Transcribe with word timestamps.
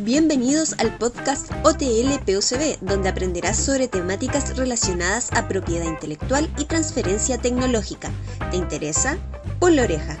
Bienvenidos 0.00 0.74
al 0.78 0.94
podcast 0.98 1.50
OTL 1.64 2.20
PUCB, 2.26 2.78
donde 2.82 3.08
aprenderás 3.08 3.56
sobre 3.56 3.88
temáticas 3.88 4.54
relacionadas 4.54 5.32
a 5.32 5.48
propiedad 5.48 5.86
intelectual 5.86 6.50
y 6.58 6.66
transferencia 6.66 7.38
tecnológica. 7.38 8.10
¿Te 8.50 8.58
interesa? 8.58 9.16
Pon 9.58 9.74
la 9.74 9.84
oreja. 9.84 10.18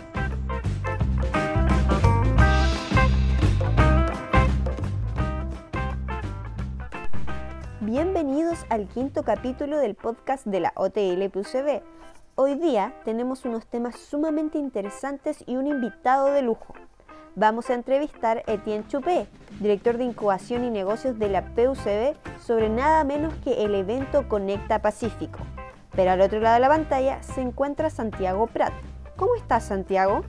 Bienvenidos 7.82 8.60
al 8.70 8.88
quinto 8.88 9.24
capítulo 9.24 9.76
del 9.76 9.94
podcast 9.94 10.46
de 10.46 10.60
la 10.60 10.72
OTL 10.74 11.28
PUCB. 11.28 11.82
Hoy 12.34 12.54
día 12.54 12.94
tenemos 13.04 13.44
unos 13.44 13.66
temas 13.66 13.96
sumamente 13.98 14.56
interesantes 14.56 15.44
y 15.46 15.56
un 15.56 15.66
invitado 15.66 16.32
de 16.32 16.40
lujo 16.40 16.74
vamos 17.36 17.68
a 17.68 17.74
entrevistar 17.74 18.42
a 18.46 18.52
Etienne 18.52 18.86
Chupé, 18.88 19.26
director 19.60 19.98
de 19.98 20.04
incubación 20.04 20.64
y 20.64 20.70
negocios 20.70 21.18
de 21.18 21.28
la 21.28 21.44
PUCB, 21.54 22.16
sobre 22.44 22.68
nada 22.68 23.04
menos 23.04 23.34
que 23.44 23.64
el 23.64 23.74
evento 23.74 24.26
Conecta 24.26 24.80
Pacífico. 24.80 25.38
Pero 25.94 26.10
al 26.10 26.20
otro 26.22 26.40
lado 26.40 26.54
de 26.54 26.60
la 26.60 26.68
pantalla 26.68 27.22
se 27.22 27.42
encuentra 27.42 27.90
Santiago 27.90 28.46
Prat. 28.46 28.72
¿Cómo 29.16 29.36
estás, 29.36 29.66
Santiago? 29.66 30.24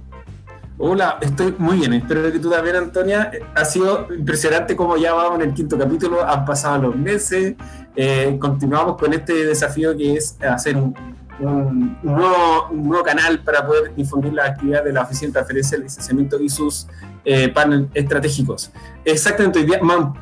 Hola, 0.77 1.17
estoy 1.21 1.55
muy 1.57 1.77
bien. 1.77 1.93
Espero 1.93 2.31
que 2.31 2.39
tú 2.39 2.51
también, 2.51 2.75
Antonia. 2.75 3.31
Ha 3.55 3.65
sido 3.65 4.13
impresionante 4.13 4.75
cómo 4.75 4.95
ya 4.95 5.13
vamos 5.13 5.39
en 5.41 5.49
el 5.49 5.53
quinto 5.53 5.77
capítulo. 5.77 6.23
Han 6.23 6.45
pasado 6.45 6.77
los 6.83 6.95
meses. 6.95 7.55
Eh, 7.95 8.37
continuamos 8.39 8.95
con 8.97 9.11
este 9.13 9.45
desafío 9.45 9.97
que 9.97 10.17
es 10.17 10.37
hacer 10.41 10.77
un, 10.77 10.93
un, 11.39 11.97
nuevo, 12.01 13.03
canal 13.03 13.39
para 13.39 13.65
poder 13.65 13.93
difundir 13.95 14.33
la 14.33 14.45
actividad 14.45 14.83
de 14.83 14.93
la 14.93 15.03
Oficina 15.03 15.27
de 15.27 15.33
Transferencia, 15.33 15.77
Licenciamiento 15.77 16.39
y 16.39 16.49
sus 16.49 16.87
eh, 17.23 17.49
paneles 17.49 17.87
estratégicos. 17.93 18.71
Exactamente, 19.05 19.65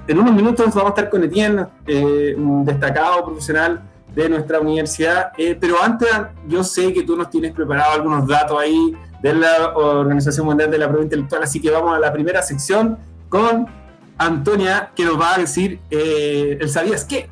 en 0.07 0.19
unos 0.19 0.33
minutos 0.33 0.67
vamos 0.67 0.85
a 0.85 0.89
estar 0.89 1.09
con 1.09 1.23
Etienne, 1.23 1.65
eh, 1.87 2.35
un 2.37 2.65
destacado 2.65 3.25
profesional 3.25 3.81
de 4.13 4.29
nuestra 4.29 4.59
universidad, 4.59 5.31
eh, 5.37 5.57
pero 5.59 5.81
antes 5.81 6.09
yo 6.47 6.63
sé 6.63 6.93
que 6.93 7.03
tú 7.03 7.15
nos 7.15 7.29
tienes 7.29 7.53
preparado 7.53 7.93
algunos 7.93 8.27
datos 8.27 8.59
ahí 8.59 8.95
de 9.21 9.33
la 9.33 9.75
Organización 9.75 10.45
Mundial 10.45 10.71
de 10.71 10.77
la 10.77 10.85
Propiedad 10.85 11.05
Intelectual, 11.05 11.43
así 11.43 11.59
que 11.59 11.69
vamos 11.69 11.95
a 11.95 11.99
la 11.99 12.13
primera 12.13 12.41
sección 12.41 12.97
con 13.29 13.67
Antonia, 14.17 14.91
que 14.95 15.03
nos 15.03 15.19
va 15.19 15.35
a 15.35 15.37
decir 15.39 15.79
el 15.89 16.69
sabías 16.69 17.03
qué. 17.03 17.29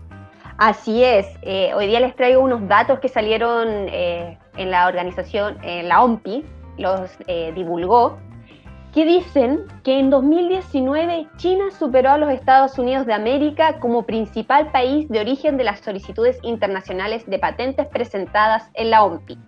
Así 0.57 1.03
es, 1.03 1.25
eh, 1.41 1.73
hoy 1.73 1.87
día 1.87 1.99
les 1.99 2.15
traigo 2.15 2.41
unos 2.41 2.67
datos 2.67 2.99
que 2.99 3.09
salieron 3.09 3.67
eh, 3.67 4.37
en 4.55 4.69
la 4.69 4.87
organización, 4.87 5.57
en 5.63 5.89
la 5.89 6.03
OMPI, 6.03 6.45
los 6.77 7.09
eh, 7.27 7.51
divulgó, 7.55 8.17
que 8.93 9.03
dicen 9.03 9.65
que 9.83 9.97
en 9.97 10.11
2019 10.11 11.27
China 11.37 11.65
superó 11.77 12.11
a 12.11 12.17
los 12.19 12.29
Estados 12.29 12.77
Unidos 12.77 13.07
de 13.07 13.13
América 13.13 13.79
como 13.79 14.03
principal 14.03 14.71
país 14.71 15.09
de 15.09 15.19
origen 15.19 15.57
de 15.57 15.63
las 15.63 15.79
solicitudes 15.79 16.37
internacionales 16.43 17.25
de 17.25 17.39
patentes 17.39 17.87
presentadas 17.87 18.69
en 18.75 18.91
la 18.91 19.03
OMPI. 19.03 19.39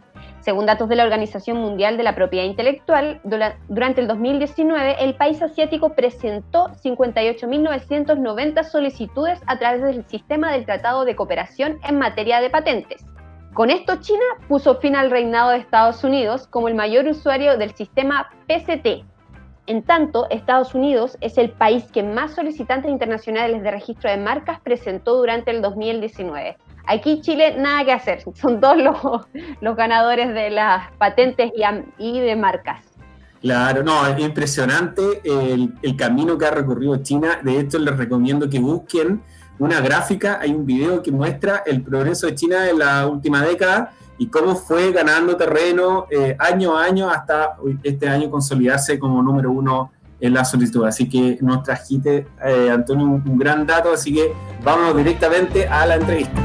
Según 0.45 0.67
datos 0.67 0.87
de 0.89 0.95
la 0.95 1.05
Organización 1.05 1.57
Mundial 1.57 1.97
de 1.97 2.03
la 2.03 2.13
Propiedad 2.13 2.45
Intelectual, 2.45 3.19
durante 3.67 4.01
el 4.01 4.07
2019 4.07 4.97
el 4.99 5.15
país 5.15 5.41
asiático 5.41 5.95
presentó 5.95 6.67
58.990 6.83 8.63
solicitudes 8.63 9.41
a 9.47 9.57
través 9.57 9.81
del 9.81 10.05
sistema 10.05 10.51
del 10.51 10.67
Tratado 10.67 11.03
de 11.03 11.15
Cooperación 11.15 11.79
en 11.83 11.97
materia 11.97 12.41
de 12.41 12.51
patentes. 12.51 13.03
Con 13.55 13.71
esto 13.71 13.95
China 14.01 14.23
puso 14.47 14.75
fin 14.75 14.95
al 14.95 15.09
reinado 15.09 15.49
de 15.49 15.57
Estados 15.57 16.03
Unidos 16.03 16.45
como 16.45 16.67
el 16.67 16.75
mayor 16.75 17.07
usuario 17.07 17.57
del 17.57 17.73
sistema 17.73 18.29
PCT. 18.45 19.03
En 19.65 19.81
tanto, 19.81 20.29
Estados 20.29 20.75
Unidos 20.75 21.17
es 21.21 21.39
el 21.39 21.49
país 21.49 21.91
que 21.91 22.03
más 22.03 22.35
solicitantes 22.35 22.91
internacionales 22.91 23.63
de 23.63 23.71
registro 23.71 24.11
de 24.11 24.17
marcas 24.17 24.59
presentó 24.59 25.15
durante 25.15 25.49
el 25.49 25.63
2019, 25.63 26.55
Aquí 26.87 27.21
Chile 27.21 27.55
nada 27.57 27.83
que 27.83 27.91
hacer, 27.91 28.23
son 28.35 28.59
todos 28.59 28.77
los, 29.61 29.75
ganadores 29.75 30.33
de 30.33 30.49
las 30.49 30.91
patentes 30.97 31.51
y, 31.97 32.19
de 32.19 32.35
marcas. 32.35 32.81
Claro, 33.41 33.83
no, 33.83 34.05
es 34.07 34.19
impresionante 34.19 35.21
el, 35.23 35.95
camino 35.95 36.37
que 36.37 36.45
ha 36.45 36.51
recorrido 36.51 36.97
China. 36.97 37.39
De 37.43 37.59
hecho, 37.59 37.79
les 37.79 37.95
recomiendo 37.95 38.49
que 38.49 38.59
busquen 38.59 39.21
una 39.59 39.79
gráfica, 39.81 40.39
hay 40.41 40.51
un 40.51 40.65
video 40.65 41.01
que 41.01 41.11
muestra 41.11 41.63
el 41.65 41.81
progreso 41.81 42.27
de 42.27 42.35
China 42.35 42.69
en 42.69 42.79
la 42.79 43.07
última 43.07 43.43
década 43.43 43.93
y 44.17 44.27
cómo 44.27 44.55
fue 44.55 44.91
ganando 44.91 45.35
terreno 45.35 46.07
eh, 46.09 46.35
año 46.39 46.77
a 46.77 46.85
año 46.85 47.09
hasta 47.09 47.57
este 47.83 48.07
año 48.07 48.29
consolidarse 48.29 48.97
como 48.97 49.21
número 49.21 49.51
uno 49.51 49.91
en 50.25 50.33
la 50.33 50.45
solicitud. 50.45 50.85
Así 50.85 51.07
que 51.07 51.37
nos 51.41 51.63
trajiste, 51.63 52.27
eh, 52.45 52.69
Antonio, 52.71 53.05
un 53.05 53.37
gran 53.37 53.65
dato, 53.65 53.93
así 53.93 54.13
que 54.13 54.33
vamos 54.63 54.95
directamente 54.95 55.67
a 55.67 55.85
la 55.85 55.95
entrevista. 55.95 56.41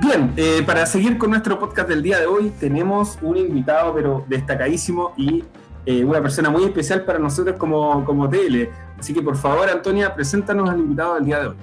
Bien, 0.00 0.32
eh, 0.36 0.62
para 0.64 0.86
seguir 0.86 1.18
con 1.18 1.30
nuestro 1.30 1.58
podcast 1.58 1.88
del 1.88 2.02
día 2.02 2.20
de 2.20 2.26
hoy, 2.26 2.52
tenemos 2.60 3.18
un 3.22 3.36
invitado, 3.36 3.92
pero 3.92 4.24
destacadísimo 4.28 5.12
y 5.16 5.42
eh, 5.84 6.04
una 6.04 6.20
persona 6.20 6.48
muy 6.48 6.64
especial 6.64 7.02
para 7.02 7.18
nosotros 7.18 7.56
como, 7.56 8.04
como 8.04 8.28
TL. 8.28 8.68
Así 8.98 9.12
que 9.12 9.20
por 9.20 9.36
favor, 9.36 9.68
Antonia, 9.68 10.14
preséntanos 10.14 10.70
al 10.70 10.78
invitado 10.78 11.14
del 11.14 11.24
día 11.24 11.40
de 11.40 11.46
hoy. 11.48 11.56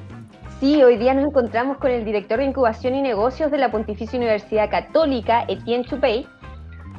Sí, 0.59 0.81
hoy 0.81 0.97
día 0.97 1.13
nos 1.13 1.25
encontramos 1.25 1.78
con 1.78 1.91
el 1.91 2.05
director 2.05 2.40
de 2.40 2.45
Incubación 2.45 2.95
y 2.95 3.01
Negocios 3.01 3.51
de 3.51 3.57
la 3.57 3.72
Pontificia 3.72 4.17
Universidad 4.17 4.69
Católica, 4.69 5.44
Etienne 5.47 5.84
Chupey, 5.85 6.25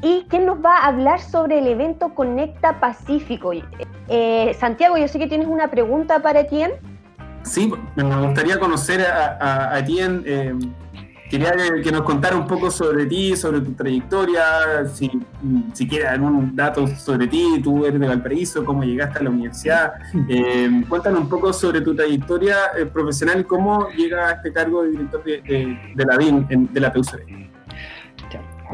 y 0.04 0.26
quien 0.28 0.44
nos 0.44 0.62
va 0.62 0.76
a 0.76 0.88
hablar 0.88 1.20
sobre 1.20 1.58
el 1.58 1.66
evento 1.66 2.14
Conecta 2.14 2.78
Pacífico. 2.78 3.52
Eh, 4.08 4.54
Santiago, 4.60 4.98
yo 4.98 5.08
sé 5.08 5.18
que 5.18 5.26
tienes 5.26 5.48
una 5.48 5.70
pregunta 5.70 6.20
para 6.20 6.40
Etienne. 6.40 6.74
Sí, 7.42 7.72
me 7.96 8.26
gustaría 8.26 8.58
conocer 8.58 9.00
a, 9.00 9.72
a 9.72 9.78
Etienne 9.78 10.74
quería 11.30 11.52
que 11.82 11.90
nos 11.90 12.02
contara 12.02 12.36
un 12.36 12.46
poco 12.46 12.70
sobre 12.70 13.06
ti, 13.06 13.34
sobre 13.34 13.60
tu 13.60 13.72
trayectoria, 13.72 14.86
si, 14.92 15.10
si 15.72 15.88
quieres 15.88 16.08
algún 16.08 16.54
dato 16.54 16.86
sobre 16.86 17.26
ti, 17.26 17.60
tú 17.62 17.84
eres 17.84 17.98
de 17.98 18.06
Valparaíso, 18.06 18.64
cómo 18.64 18.84
llegaste 18.84 19.18
a 19.18 19.22
la 19.22 19.30
universidad. 19.30 19.94
Eh, 20.28 20.84
cuéntanos 20.88 21.20
un 21.20 21.28
poco 21.28 21.52
sobre 21.52 21.80
tu 21.80 21.94
trayectoria 21.94 22.56
eh, 22.78 22.86
profesional 22.86 23.46
cómo 23.46 23.88
llega 23.90 24.28
a 24.28 24.32
este 24.34 24.52
cargo 24.52 24.82
de 24.82 24.90
director 24.90 25.24
de, 25.24 26.04
la 26.04 26.16
BIM, 26.16 26.68
de 26.72 26.80
la 26.80 26.92
PUCB. 26.92 27.53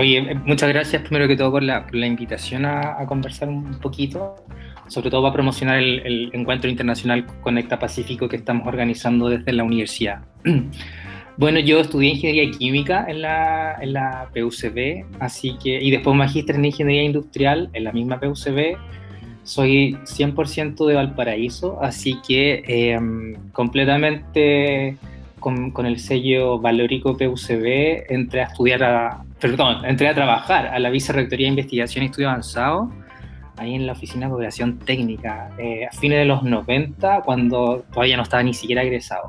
Oye, 0.00 0.16
eh, 0.16 0.34
muchas 0.46 0.70
gracias 0.70 1.02
primero 1.02 1.28
que 1.28 1.36
todo 1.36 1.50
por 1.50 1.62
la, 1.62 1.86
la 1.92 2.06
invitación 2.06 2.64
a, 2.64 3.04
conversar 3.06 3.50
un 3.50 3.78
poquito, 3.80 4.34
sobre 4.88 5.10
todo 5.10 5.20
para 5.20 5.34
promocionar 5.34 5.76
el, 5.76 6.00
el 6.06 6.30
encuentro 6.32 6.70
internacional 6.70 7.26
Conecta 7.42 7.78
Pacífico 7.78 8.26
que 8.26 8.36
estamos 8.36 8.66
organizando 8.66 9.28
desde 9.28 9.52
la 9.52 9.62
universidad. 9.62 10.22
Bueno, 11.36 11.58
yo 11.58 11.80
estudié 11.80 12.10
ingeniería 12.10 12.50
química 12.50 13.06
en 13.08 13.22
la, 13.22 13.78
en 13.80 13.94
la 13.94 14.28
PUCB, 14.34 15.06
así 15.20 15.56
que, 15.62 15.82
y 15.82 15.90
después 15.90 16.14
magíster 16.14 16.56
en 16.56 16.66
ingeniería 16.66 17.02
industrial 17.04 17.70
en 17.72 17.84
la 17.84 17.92
misma 17.92 18.20
PUCB. 18.20 18.76
Soy 19.42 19.96
100% 20.04 20.86
de 20.86 20.94
Valparaíso, 20.96 21.82
así 21.82 22.18
que 22.28 22.62
em, 22.66 23.36
completamente 23.52 24.98
con, 25.40 25.70
con, 25.70 25.86
el 25.86 25.98
sello 25.98 26.58
valórico 26.58 27.16
PUCB 27.16 28.04
entré 28.08 28.42
a 28.42 28.44
estudiar, 28.44 28.84
a, 28.84 29.24
perdón, 29.40 29.84
entré 29.84 30.08
a 30.08 30.14
trabajar 30.14 30.68
a 30.68 30.78
la 30.78 30.90
Vicerrectoría 30.90 31.46
de 31.46 31.50
Investigación 31.50 32.04
y 32.04 32.06
Estudio 32.06 32.28
Avanzado, 32.28 32.90
ahí 33.56 33.74
en 33.74 33.86
la 33.86 33.92
Oficina 33.92 34.26
de 34.26 34.30
Cooperación 34.30 34.78
Técnica, 34.78 35.50
eh, 35.58 35.86
a 35.86 35.92
fines 35.92 36.18
de 36.18 36.24
los 36.24 36.42
90, 36.42 37.22
cuando 37.22 37.84
todavía 37.92 38.16
no 38.16 38.22
estaba 38.22 38.42
ni 38.42 38.54
siquiera 38.54 38.82
egresado. 38.82 39.26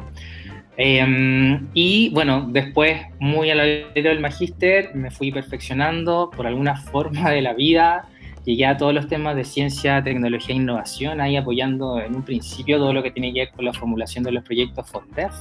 Em, 0.77 1.67
y 1.73 2.09
bueno, 2.09 2.47
después, 2.49 3.01
muy 3.19 3.49
a 3.49 3.55
la 3.55 3.63
del 3.63 4.19
magíster, 4.19 4.95
me 4.95 5.11
fui 5.11 5.31
perfeccionando 5.31 6.31
por 6.35 6.47
alguna 6.47 6.75
forma 6.75 7.29
de 7.29 7.41
la 7.41 7.53
vida. 7.53 8.07
Llegué 8.45 8.65
a 8.65 8.77
todos 8.77 8.93
los 8.93 9.07
temas 9.07 9.35
de 9.35 9.43
ciencia, 9.43 10.01
tecnología 10.01 10.55
e 10.55 10.57
innovación, 10.57 11.21
ahí 11.21 11.35
apoyando 11.35 11.99
en 11.99 12.15
un 12.15 12.23
principio 12.23 12.77
todo 12.77 12.93
lo 12.93 13.03
que 13.03 13.11
tiene 13.11 13.31
que 13.33 13.41
ver 13.41 13.51
con 13.51 13.65
la 13.65 13.73
formulación 13.73 14.23
de 14.23 14.31
los 14.31 14.43
proyectos 14.43 14.89
FONDEF. 14.89 15.33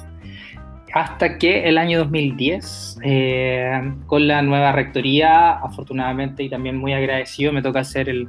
Hasta 0.92 1.38
que 1.38 1.68
el 1.68 1.78
año 1.78 1.98
2010, 2.00 2.98
eh, 3.02 3.92
con 4.06 4.26
la 4.26 4.42
nueva 4.42 4.72
rectoría, 4.72 5.52
afortunadamente 5.52 6.42
y 6.42 6.48
también 6.48 6.76
muy 6.76 6.92
agradecido, 6.92 7.52
me 7.52 7.62
toca 7.62 7.84
ser 7.84 8.08
el 8.08 8.28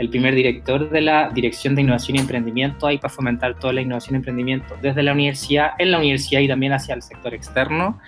el 0.00 0.08
primer 0.08 0.34
director 0.34 0.88
de 0.88 1.02
la 1.02 1.28
Dirección 1.28 1.74
de 1.74 1.82
Innovación 1.82 2.16
y 2.16 2.20
Emprendimiento, 2.20 2.86
ahí 2.86 2.96
para 2.96 3.12
fomentar 3.12 3.58
toda 3.58 3.74
la 3.74 3.82
innovación 3.82 4.14
y 4.14 4.16
emprendimiento 4.16 4.74
desde 4.80 5.02
la 5.02 5.12
universidad, 5.12 5.72
en 5.78 5.90
la 5.90 5.98
universidad 5.98 6.40
y 6.40 6.48
también 6.48 6.72
hacia 6.72 6.94
el 6.94 7.02
sector 7.02 7.34
externo. 7.34 7.98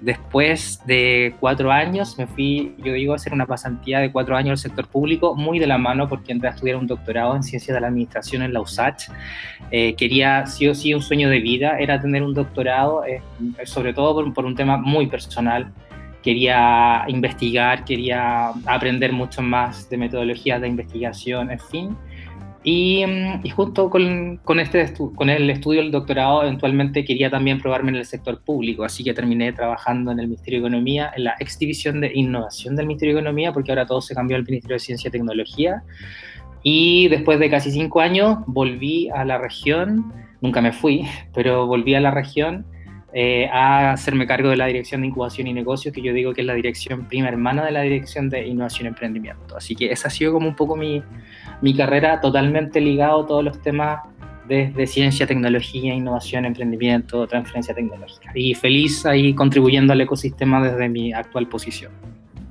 Después 0.00 0.80
de 0.86 1.34
cuatro 1.40 1.70
años 1.70 2.16
me 2.16 2.26
fui, 2.26 2.74
yo 2.78 2.94
digo, 2.94 3.12
a 3.12 3.16
hacer 3.16 3.34
una 3.34 3.46
pasantía 3.46 3.98
de 3.98 4.10
cuatro 4.10 4.36
años 4.36 4.52
al 4.52 4.70
sector 4.70 4.88
público, 4.88 5.34
muy 5.34 5.58
de 5.58 5.66
la 5.66 5.76
mano 5.76 6.08
porque 6.08 6.32
entré 6.32 6.48
a 6.48 6.52
estudiar 6.52 6.76
un 6.76 6.86
doctorado 6.86 7.36
en 7.36 7.42
Ciencias 7.42 7.74
de 7.74 7.80
la 7.80 7.88
Administración 7.88 8.42
en 8.42 8.54
la 8.54 8.60
USACH. 8.60 9.10
Eh, 9.70 9.94
quería, 9.94 10.46
sí 10.46 10.66
o 10.68 10.74
sí, 10.74 10.94
un 10.94 11.02
sueño 11.02 11.28
de 11.28 11.40
vida 11.40 11.78
era 11.78 12.00
tener 12.00 12.22
un 12.22 12.32
doctorado, 12.32 13.04
eh, 13.04 13.20
sobre 13.64 13.92
todo 13.92 14.14
por, 14.14 14.32
por 14.32 14.44
un 14.46 14.54
tema 14.54 14.78
muy 14.78 15.06
personal 15.06 15.70
quería 16.22 17.04
investigar, 17.08 17.84
quería 17.84 18.50
aprender 18.66 19.12
mucho 19.12 19.42
más 19.42 19.88
de 19.88 19.96
metodologías 19.96 20.60
de 20.60 20.68
investigación, 20.68 21.50
en 21.50 21.58
fin. 21.58 21.96
Y, 22.62 23.04
mm, 23.06 23.40
y 23.42 23.50
junto 23.50 23.88
con, 23.88 24.38
con, 24.44 24.60
este 24.60 24.92
con 25.14 25.30
el 25.30 25.48
estudio 25.48 25.80
del 25.80 25.90
doctorado, 25.90 26.42
eventualmente 26.42 27.04
quería 27.04 27.30
también 27.30 27.60
probarme 27.60 27.90
en 27.90 27.96
el 27.96 28.04
sector 28.04 28.42
público, 28.42 28.84
así 28.84 29.02
que 29.02 29.14
terminé 29.14 29.52
trabajando 29.52 30.12
en 30.12 30.20
el 30.20 30.26
Ministerio 30.28 30.60
de 30.60 30.68
Economía, 30.68 31.10
en 31.16 31.24
la 31.24 31.34
ex 31.40 31.58
división 31.58 32.00
de 32.00 32.12
innovación 32.14 32.76
del 32.76 32.86
Ministerio 32.86 33.14
de 33.14 33.20
Economía, 33.20 33.52
porque 33.52 33.72
ahora 33.72 33.86
todo 33.86 34.02
se 34.02 34.14
cambió 34.14 34.36
al 34.36 34.44
Ministerio 34.44 34.74
de 34.74 34.80
Ciencia 34.80 35.08
y 35.08 35.10
Tecnología. 35.10 35.82
Y 36.62 37.08
después 37.08 37.38
de 37.38 37.48
casi 37.48 37.70
cinco 37.70 38.00
años 38.00 38.38
volví 38.46 39.08
a 39.08 39.24
la 39.24 39.38
región, 39.38 40.12
nunca 40.42 40.60
me 40.60 40.72
fui, 40.72 41.06
pero 41.34 41.66
volví 41.66 41.94
a 41.94 42.00
la 42.00 42.10
región 42.10 42.66
eh, 43.12 43.48
a 43.52 43.92
hacerme 43.92 44.26
cargo 44.26 44.50
de 44.50 44.56
la 44.56 44.66
Dirección 44.66 45.00
de 45.00 45.08
Incubación 45.08 45.46
y 45.46 45.52
Negocios, 45.52 45.94
que 45.94 46.02
yo 46.02 46.12
digo 46.12 46.32
que 46.32 46.42
es 46.42 46.46
la 46.46 46.54
dirección 46.54 47.06
prima 47.06 47.28
hermana 47.28 47.64
de 47.64 47.72
la 47.72 47.82
Dirección 47.82 48.30
de 48.30 48.46
Innovación 48.46 48.86
y 48.86 48.88
Emprendimiento. 48.88 49.56
Así 49.56 49.74
que 49.74 49.90
esa 49.90 50.08
ha 50.08 50.10
sido 50.10 50.32
como 50.32 50.48
un 50.48 50.56
poco 50.56 50.76
mi, 50.76 51.02
mi 51.60 51.74
carrera, 51.76 52.20
totalmente 52.20 52.80
ligado 52.80 53.22
a 53.22 53.26
todos 53.26 53.44
los 53.44 53.60
temas 53.62 54.00
de 54.48 54.84
ciencia, 54.88 55.28
tecnología, 55.28 55.94
innovación, 55.94 56.44
emprendimiento, 56.44 57.24
transferencia 57.28 57.72
tecnológica. 57.72 58.32
Y 58.34 58.54
feliz 58.54 59.06
ahí 59.06 59.32
contribuyendo 59.32 59.92
al 59.92 60.00
ecosistema 60.00 60.60
desde 60.60 60.88
mi 60.88 61.12
actual 61.12 61.46
posición. 61.46 61.92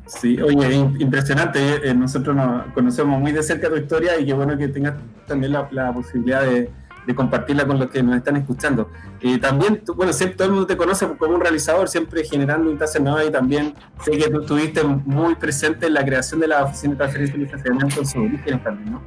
Sí, 0.09 0.41
oye, 0.41 0.75
impresionante. 0.99 1.59
Eh, 1.83 1.93
nosotros 1.93 2.35
nos 2.35 2.67
conocemos 2.73 3.19
muy 3.19 3.31
de 3.31 3.43
cerca 3.43 3.69
tu 3.69 3.75
historia 3.75 4.19
y 4.19 4.25
qué 4.25 4.33
bueno 4.33 4.57
que 4.57 4.69
tengas 4.69 4.95
también 5.27 5.51
la, 5.51 5.67
la 5.71 5.93
posibilidad 5.93 6.43
de, 6.43 6.69
de 7.09 7.15
compartirla 7.15 7.65
con 7.65 7.79
los 7.79 7.89
que 7.89 8.03
nos 8.03 8.17
están 8.17 8.37
escuchando. 8.37 8.91
y 9.19 9.39
también, 9.39 9.81
bueno, 9.95 10.13
siempre, 10.13 10.37
todo 10.37 10.47
el 10.47 10.53
mundo 10.53 10.67
te 10.67 10.77
conoce 10.77 11.07
como 11.17 11.33
un 11.33 11.41
realizador, 11.41 11.89
siempre 11.89 12.23
generando 12.23 12.69
instancias 12.69 13.03
nuevas 13.03 13.25
y 13.27 13.31
también 13.31 13.73
sé 14.03 14.11
que 14.11 14.29
tú 14.29 14.41
estuviste 14.41 14.83
muy 14.83 15.33
presente 15.33 15.87
en 15.87 15.95
la 15.95 16.05
creación 16.05 16.39
de 16.39 16.49
la 16.49 16.65
Oficina 16.65 16.91
de 16.91 16.97
Transferencia 16.97 17.35
y 17.35 17.45
Financiamiento 17.45 18.01
en 18.13 18.21
origen 18.21 18.59
también, 18.59 18.91
¿no? 18.91 19.01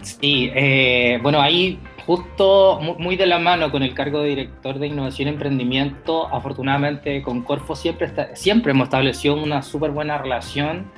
Sí, 0.00 0.50
eh, 0.54 1.18
bueno, 1.22 1.42
ahí 1.42 1.78
justo 2.06 2.80
muy 2.98 3.16
de 3.16 3.26
la 3.26 3.38
mano 3.38 3.70
con 3.70 3.82
el 3.82 3.92
cargo 3.92 4.22
de 4.22 4.30
director 4.30 4.78
de 4.78 4.86
innovación 4.86 5.28
y 5.28 5.32
emprendimiento, 5.32 6.34
afortunadamente 6.34 7.20
con 7.20 7.42
Corfo 7.42 7.76
siempre, 7.76 8.06
está, 8.06 8.34
siempre 8.34 8.72
hemos 8.72 8.84
establecido 8.84 9.34
una 9.34 9.60
súper 9.60 9.90
buena 9.90 10.16
relación, 10.16 10.90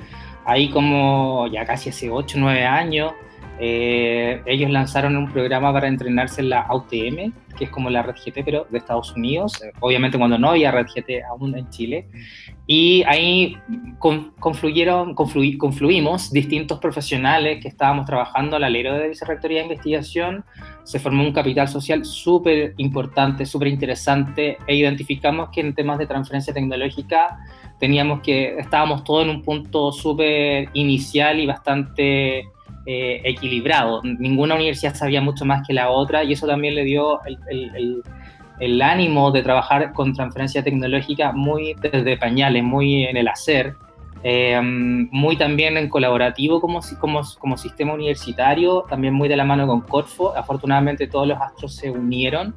ahí 0.45 0.69
como 0.69 1.47
ya 1.47 1.65
casi 1.65 1.89
hace 1.89 2.09
8 2.09 2.37
o 2.37 2.39
9 2.39 2.65
años, 2.65 3.11
eh, 3.59 4.41
ellos 4.45 4.71
lanzaron 4.71 5.15
un 5.15 5.31
programa 5.31 5.71
para 5.71 5.87
entrenarse 5.87 6.41
en 6.41 6.49
la 6.49 6.67
UTM, 6.73 7.31
que 7.57 7.65
es 7.65 7.69
como 7.69 7.89
la 7.89 8.01
Red 8.01 8.15
GT, 8.15 8.43
pero 8.43 8.65
de 8.69 8.77
Estados 8.77 9.15
Unidos, 9.15 9.61
obviamente 9.79 10.17
cuando 10.17 10.39
no 10.39 10.49
había 10.49 10.71
Red 10.71 10.87
GT 10.87 11.23
aún 11.29 11.55
en 11.57 11.69
Chile. 11.69 12.07
Y 12.65 13.03
ahí 13.03 13.57
confluyeron, 14.39 15.13
confluimos 15.15 16.31
distintos 16.31 16.79
profesionales 16.79 17.61
que 17.61 17.67
estábamos 17.67 18.05
trabajando 18.05 18.55
al 18.55 18.63
alero 18.63 18.93
de 18.95 19.09
Vicerrectoría 19.09 19.59
de 19.59 19.65
Investigación. 19.65 20.45
Se 20.83 20.99
formó 20.99 21.23
un 21.23 21.33
capital 21.33 21.67
social 21.67 22.05
súper 22.05 22.73
importante, 22.77 23.45
súper 23.45 23.67
interesante, 23.67 24.57
e 24.65 24.75
identificamos 24.75 25.49
que 25.51 25.61
en 25.61 25.75
temas 25.75 25.99
de 25.99 26.07
transferencia 26.07 26.53
tecnológica 26.53 27.37
teníamos 27.79 28.21
que, 28.21 28.57
estábamos 28.57 29.03
todos 29.03 29.23
en 29.23 29.29
un 29.29 29.41
punto 29.41 29.91
súper 29.91 30.69
inicial 30.73 31.39
y 31.39 31.45
bastante 31.45 32.47
eh, 32.85 33.21
equilibrado. 33.23 34.01
Ninguna 34.03 34.55
universidad 34.55 34.93
sabía 34.93 35.21
mucho 35.21 35.45
más 35.45 35.65
que 35.65 35.73
la 35.73 35.89
otra 35.89 36.23
y 36.23 36.33
eso 36.33 36.45
también 36.47 36.75
le 36.75 36.83
dio 36.83 37.19
el, 37.25 38.81
ánimo 38.81 39.31
de 39.31 39.41
trabajar 39.41 39.93
con 39.93 40.13
transferencia 40.13 40.63
tecnológica 40.63 41.31
muy 41.31 41.75
desde 41.75 42.17
pañales, 42.17 42.63
muy 42.63 43.05
en 43.05 43.17
el 43.17 43.27
hacer, 43.27 43.75
eh, 44.23 44.59
muy 44.61 45.37
también 45.37 45.77
en 45.77 45.89
colaborativo 45.89 46.61
como, 46.61 46.81
como, 46.99 47.21
como 47.39 47.57
sistema 47.57 47.93
universitario, 47.93 48.85
también 48.89 49.13
muy 49.13 49.27
de 49.27 49.37
la 49.37 49.45
mano 49.45 49.65
con 49.65 49.81
Corfo. 49.81 50.35
Afortunadamente 50.35 51.07
todos 51.07 51.27
los 51.27 51.39
astros 51.39 51.75
se 51.75 51.89
unieron 51.89 52.53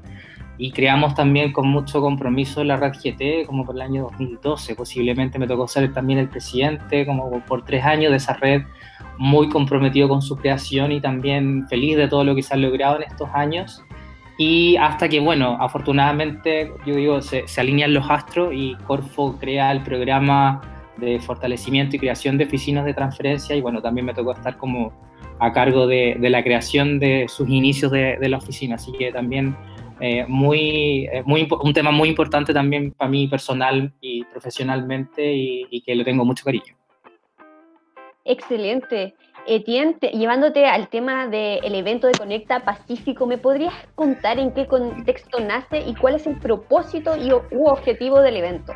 y 0.58 0.70
creamos 0.72 1.14
también 1.14 1.52
con 1.52 1.68
mucho 1.68 2.00
compromiso 2.00 2.64
la 2.64 2.76
red 2.76 2.92
GT 2.92 3.46
como 3.46 3.64
por 3.64 3.74
el 3.74 3.82
año 3.82 4.02
2012. 4.04 4.74
Posiblemente 4.74 5.38
me 5.38 5.46
tocó 5.46 5.68
ser 5.68 5.92
también 5.92 6.18
el 6.18 6.28
presidente 6.28 7.04
como 7.04 7.30
por 7.46 7.64
tres 7.64 7.84
años 7.84 8.10
de 8.10 8.16
esa 8.16 8.34
red 8.34 8.62
muy 9.18 9.48
comprometido 9.48 10.08
con 10.08 10.22
su 10.22 10.36
creación 10.36 10.92
y 10.92 11.00
también 11.00 11.66
feliz 11.68 11.96
de 11.96 12.08
todo 12.08 12.24
lo 12.24 12.34
que 12.34 12.42
se 12.42 12.54
ha 12.54 12.56
logrado 12.56 12.96
en 12.96 13.02
estos 13.04 13.28
años. 13.34 13.82
Y 14.38 14.76
hasta 14.76 15.08
que, 15.08 15.20
bueno, 15.20 15.56
afortunadamente, 15.60 16.72
yo 16.84 16.94
digo, 16.94 17.22
se, 17.22 17.44
alinean 17.56 17.94
los 17.94 18.08
astros 18.10 18.52
y 18.54 18.74
Corfo 18.86 19.36
crea 19.38 19.72
el 19.72 19.82
programa 19.82 20.60
de 20.98 21.18
fortalecimiento 21.20 21.96
y 21.96 21.98
creación 21.98 22.36
de 22.36 22.44
oficinas 22.44 22.84
de 22.84 22.94
transferencia 22.94 23.56
y 23.56 23.60
bueno, 23.60 23.80
también 23.80 24.06
me 24.06 24.14
tocó 24.14 24.32
estar 24.32 24.56
como 24.56 24.92
a 25.38 25.52
cargo 25.52 25.86
de, 25.86 26.16
la 26.20 26.42
creación 26.42 26.98
de 26.98 27.26
sus 27.28 27.48
inicios 27.48 27.92
de, 27.92 28.18
la 28.28 28.38
oficina, 28.38 28.76
así 28.76 28.92
que 28.92 29.12
también 29.12 29.56
eh, 30.00 30.24
muy, 30.28 31.08
eh, 31.12 31.22
muy, 31.24 31.48
un 31.62 31.72
tema 31.72 31.90
muy 31.90 32.08
importante 32.08 32.52
también 32.52 32.92
para 32.92 33.10
mí 33.10 33.28
personal 33.28 33.92
y 34.00 34.24
profesionalmente 34.24 35.34
y, 35.34 35.66
y 35.70 35.80
que 35.80 35.94
le 35.94 36.04
tengo 36.04 36.24
mucho 36.24 36.44
cariño. 36.44 36.76
Excelente. 38.24 39.14
Etienne, 39.46 39.96
llevándote 40.12 40.66
al 40.66 40.88
tema 40.88 41.28
del 41.28 41.74
evento 41.74 42.08
de 42.08 42.14
Conecta 42.14 42.64
Pacífico, 42.64 43.26
¿me 43.26 43.38
podrías 43.38 43.74
contar 43.94 44.38
en 44.38 44.52
qué 44.52 44.66
contexto 44.66 45.38
nace 45.40 45.84
y 45.86 45.94
cuál 45.94 46.16
es 46.16 46.26
el 46.26 46.36
propósito 46.36 47.16
y, 47.16 47.32
u 47.32 47.66
objetivo 47.66 48.20
del 48.20 48.36
evento? 48.36 48.74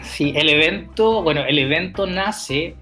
Sí, 0.00 0.32
el 0.34 0.48
evento, 0.48 1.22
bueno, 1.22 1.42
el 1.46 1.58
evento 1.58 2.06
nace 2.06 2.76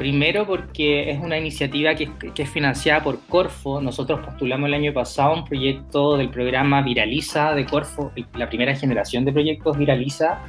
primero 0.00 0.46
porque 0.46 1.10
es 1.10 1.20
una 1.20 1.36
iniciativa 1.36 1.94
que, 1.94 2.08
es 2.34 2.48
financiada 2.48 3.02
por 3.02 3.20
Corfo. 3.28 3.82
Nosotros 3.82 4.20
postulamos 4.24 4.68
el 4.68 4.74
año 4.74 4.94
pasado 4.94 5.34
un 5.34 5.44
proyecto 5.44 6.16
del 6.16 6.30
programa 6.30 6.80
Viraliza 6.80 7.52
de 7.52 7.66
Corfo, 7.66 8.10
la 8.32 8.48
primera 8.48 8.74
generación 8.74 9.26
de 9.26 9.32
proyectos 9.34 9.76
Viraliza 9.76 10.40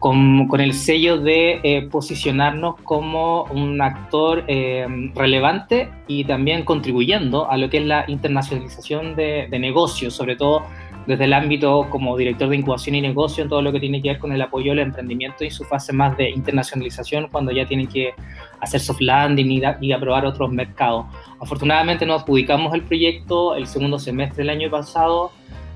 con, 0.00 0.48
con 0.48 0.60
el 0.60 0.74
sello 0.74 1.16
de 1.16 1.60
eh, 1.62 1.88
posicionarnos 1.88 2.74
como 2.82 3.44
un 3.44 3.80
actor 3.80 4.42
eh, 4.48 4.84
relevante 5.14 5.90
y 6.08 6.24
también 6.24 6.64
contribuyendo 6.64 7.48
a 7.48 7.56
lo 7.56 7.70
que 7.70 7.78
es 7.78 7.86
la 7.86 8.04
internacionalización 8.08 9.14
de, 9.14 9.46
de, 9.48 9.58
negocios, 9.60 10.12
sobre 10.12 10.34
todo 10.34 10.64
desde 11.08 11.24
el 11.24 11.32
ámbito 11.32 11.88
como 11.90 12.16
director 12.16 12.48
de 12.48 12.56
incubación 12.56 12.94
y 12.94 13.00
negocio, 13.00 13.42
en 13.42 13.48
todo 13.48 13.62
lo 13.62 13.72
que 13.72 13.80
tiene 13.80 14.00
que 14.00 14.10
ver 14.10 14.18
con 14.18 14.30
el 14.32 14.40
apoyo 14.40 14.72
al 14.72 14.78
emprendimiento 14.78 15.44
y 15.44 15.50
su 15.50 15.64
fase 15.64 15.92
más 15.92 16.16
de 16.16 16.30
internacionalización, 16.30 17.28
cuando 17.32 17.50
ya 17.50 17.66
tienen 17.66 17.88
que 17.88 18.12
hacer 18.60 18.80
soft 18.80 19.00
landing 19.00 19.50
y, 19.50 19.62
y 19.80 19.92
aprobar 19.92 20.26
otros 20.26 20.52
mercados. 20.52 21.06
Afortunadamente 21.40 22.06
nos 22.06 22.22
adjudicamos 22.22 22.74
el 22.74 22.82
proyecto 22.82 23.56
el 23.56 23.66
segundo 23.66 23.98
semestre 23.98 24.44
del 24.44 24.50
año 24.50 24.70
pasado 24.70 25.32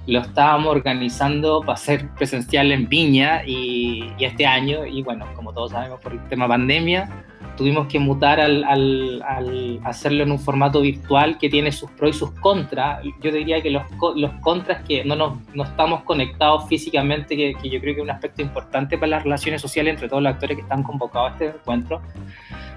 lo 0.07 0.21
estábamos 0.21 0.69
organizando 0.69 1.61
para 1.61 1.77
ser 1.77 2.09
presencial 2.11 2.73
en 2.73 2.89
Viña 2.89 3.43
y, 3.47 4.13
este 4.19 4.47
año, 4.47 4.85
y 4.85 5.03
bueno, 5.03 5.27
como 5.35 5.53
todos 5.53 5.73
sabemos 5.73 6.01
por 6.01 6.13
el 6.13 6.29
tema 6.29 6.49
pandemia, 6.49 7.25
tuvimos 7.57 7.87
que 7.87 7.99
mutar 7.99 8.41
al, 8.41 8.65
al, 8.65 9.81
hacerlo 9.85 10.23
en 10.23 10.33
un 10.33 10.39
formato 10.39 10.81
virtual 10.81 11.39
que 11.39 11.49
tiene 11.49 11.73
sus 11.73 11.91
pros 11.91 12.17
y 12.17 12.19
sus 12.19 12.31
contras. 12.33 13.01
Yo 13.23 13.31
diría 13.31 13.61
que 13.61 13.71
los, 13.71 13.83
los 14.17 14.33
contras 14.41 14.83
que 14.83 15.05
no, 15.05 15.17
nos, 15.17 15.39
no 15.55 15.65
estamos 15.65 16.03
conectados 16.03 16.69
físicamente, 16.69 17.37
que, 17.37 17.55
que, 17.61 17.69
yo 17.69 17.81
creo 17.81 17.95
que 17.95 18.01
es 18.01 18.05
un 18.05 18.11
aspecto 18.11 18.43
importante 18.43 18.97
para 18.97 19.11
las 19.11 19.25
relaciones 19.25 19.61
sociales 19.61 19.95
entre 19.95 20.09
todos 20.09 20.23
los 20.23 20.33
actores 20.33 20.57
que 20.57 20.63
están 20.63 20.83
convocados 20.83 21.31
a 21.31 21.33
este 21.33 21.47
encuentro, 21.47 22.01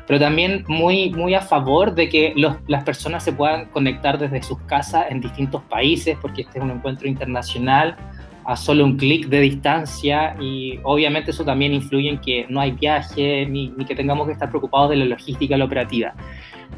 pero 0.07 0.19
también 0.19 0.63
muy, 0.67 1.09
muy 1.11 1.33
a 1.33 1.41
favor 1.41 1.93
de 1.93 2.09
que 2.09 2.33
los, 2.35 2.57
las 2.67 2.83
personas 2.83 3.23
se 3.23 3.33
puedan 3.33 3.65
conectar 3.65 4.19
desde 4.19 4.43
sus 4.43 4.59
casas 4.61 5.05
en 5.09 5.21
distintos 5.21 5.61
países, 5.63 6.17
porque 6.21 6.41
este 6.43 6.59
es 6.59 6.63
un 6.63 6.71
encuentro 6.71 7.07
internacional 7.07 7.95
a 8.45 8.55
solo 8.55 8.85
un 8.85 8.97
clic 8.97 9.27
de 9.27 9.41
distancia 9.41 10.35
y 10.39 10.79
obviamente 10.83 11.31
eso 11.31 11.43
también 11.43 11.73
influye 11.73 12.09
en 12.09 12.19
que 12.19 12.45
no 12.49 12.61
hay 12.61 12.71
viaje 12.71 13.45
ni, 13.47 13.69
ni 13.69 13.85
que 13.85 13.95
tengamos 13.95 14.27
que 14.27 14.33
estar 14.33 14.49
preocupados 14.49 14.91
de 14.91 14.97
la 14.97 15.05
logística, 15.05 15.57
la 15.57 15.65
operativa. 15.65 16.13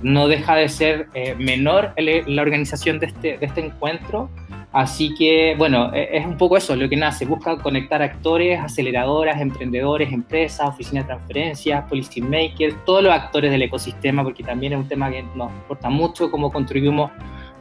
No 0.02 0.28
deja 0.28 0.56
de 0.56 0.70
ser 0.70 1.08
eh, 1.14 1.36
menor 1.36 1.94
la 1.98 2.42
organización 2.42 3.00
de 3.00 3.08
este, 3.08 3.38
de 3.38 3.46
este 3.46 3.66
encuentro, 3.66 4.30
Así 4.74 5.16
que, 5.16 5.56
bueno, 5.58 5.92
e, 5.94 6.18
es 6.18 6.26
un 6.26 6.38
poco 6.38 6.58
eso 6.58 6.76
lo 6.76 6.88
que 6.90 6.96
nace. 6.96 7.26
Busca 7.26 7.58
conectar 7.58 8.02
actores, 8.02 8.60
aceleradoras, 8.60 9.40
emprendedores, 9.42 10.12
empresas, 10.12 10.68
oficinas 10.68 11.06
de 11.06 11.14
transferencias, 11.14 11.84
policy 11.90 12.22
makers, 12.22 12.76
todos 12.86 13.04
los 13.04 13.12
actores 13.12 13.50
del 13.50 13.64
ecosistema, 13.64 14.24
porque 14.24 14.44
también 14.44 14.74
es 14.74 14.80
un 14.80 14.88
tema 14.88 15.10
que 15.10 15.24
nos 15.36 15.52
importa 15.52 15.90
mucho 15.90 16.30
cómo 16.30 16.52
contribuimos 16.52 17.10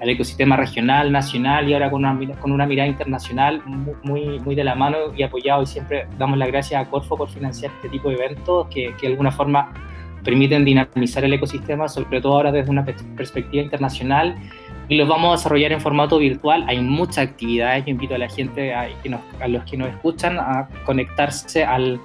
al 0.01 0.09
ecosistema 0.09 0.57
regional, 0.57 1.11
nacional 1.11 1.69
y 1.69 1.75
ahora 1.75 1.91
con 1.91 2.05
una, 2.05 2.37
con 2.39 2.53
una 2.53 2.67
mirada 2.67 2.89
internacional 2.89 3.63
muy, 4.03 4.39
muy 4.41 4.55
de 4.55 4.65
la 4.65 4.75
mano 4.75 4.97
y 5.17 5.23
apoyado. 5.23 5.63
Y 5.63 5.67
siempre 5.67 6.07
damos 6.19 6.39
las 6.39 6.49
gracias 6.49 6.87
a 6.87 6.91
Corfo 6.91 7.17
por 7.17 7.29
financiar 7.29 7.73
este 7.77 7.89
tipo 7.89 8.09
de 8.09 8.17
eventos 8.17 8.67
que, 8.69 8.95
que 8.97 9.07
de 9.07 9.13
alguna 9.13 9.31
forma 9.31 9.73
permiten 10.23 10.65
dinamizar 10.65 11.25
el 11.25 11.33
ecosistema, 11.33 11.89
sobre 11.89 12.21
todo 12.21 12.35
ahora 12.35 12.53
desde 12.53 12.71
una 12.71 12.85
perspectiva 12.85 13.63
internacional 13.63 14.37
y 14.89 14.97
los 14.97 15.09
vamos 15.09 15.31
a 15.31 15.37
desarrollar 15.37 15.73
en 15.73 15.81
formato 15.81 16.19
virtual. 16.19 16.65
Hay 16.69 16.81
muchas 16.81 17.19
actividades. 17.19 17.85
Yo 17.85 17.91
invito 17.91 18.15
a 18.15 18.19
la 18.19 18.29
gente, 18.29 18.73
a, 18.73 18.89
los 19.49 19.65
que 19.65 19.77
nos 19.77 19.89
escuchan, 19.89 20.39
a 20.39 20.69
conectarse 20.85 21.65
al, 21.65 22.01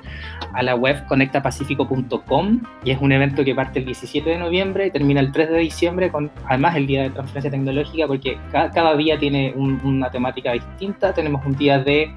a 0.54 0.64
la 0.64 0.76
web 0.76 1.06
conectapacifico.com 1.08 2.62
y 2.84 2.92
es 2.92 3.00
un 3.00 3.12
evento 3.12 3.44
que 3.44 3.54
parte 3.54 3.80
el 3.80 3.86
17 3.86 4.30
de 4.30 4.38
noviembre 4.38 4.88
y 4.88 4.92
termina 4.92 5.20
el 5.20 5.32
3 5.32 5.50
de 5.50 5.58
diciembre, 5.60 6.12
con 6.12 6.32
además 6.48 6.76
el 6.76 6.88
Día 6.88 7.04
de 7.04 7.12
Transferencia 7.12 7.52
Tecnológica, 7.52 8.08
porque 8.08 8.38
cada, 8.52 8.96
día 8.96 9.18
tiene 9.18 9.54
una 9.56 10.10
temática 10.10 10.52
distinta. 10.54 11.14
Tenemos 11.14 11.46
un 11.46 11.56
día 11.56 11.80
de 11.80 12.12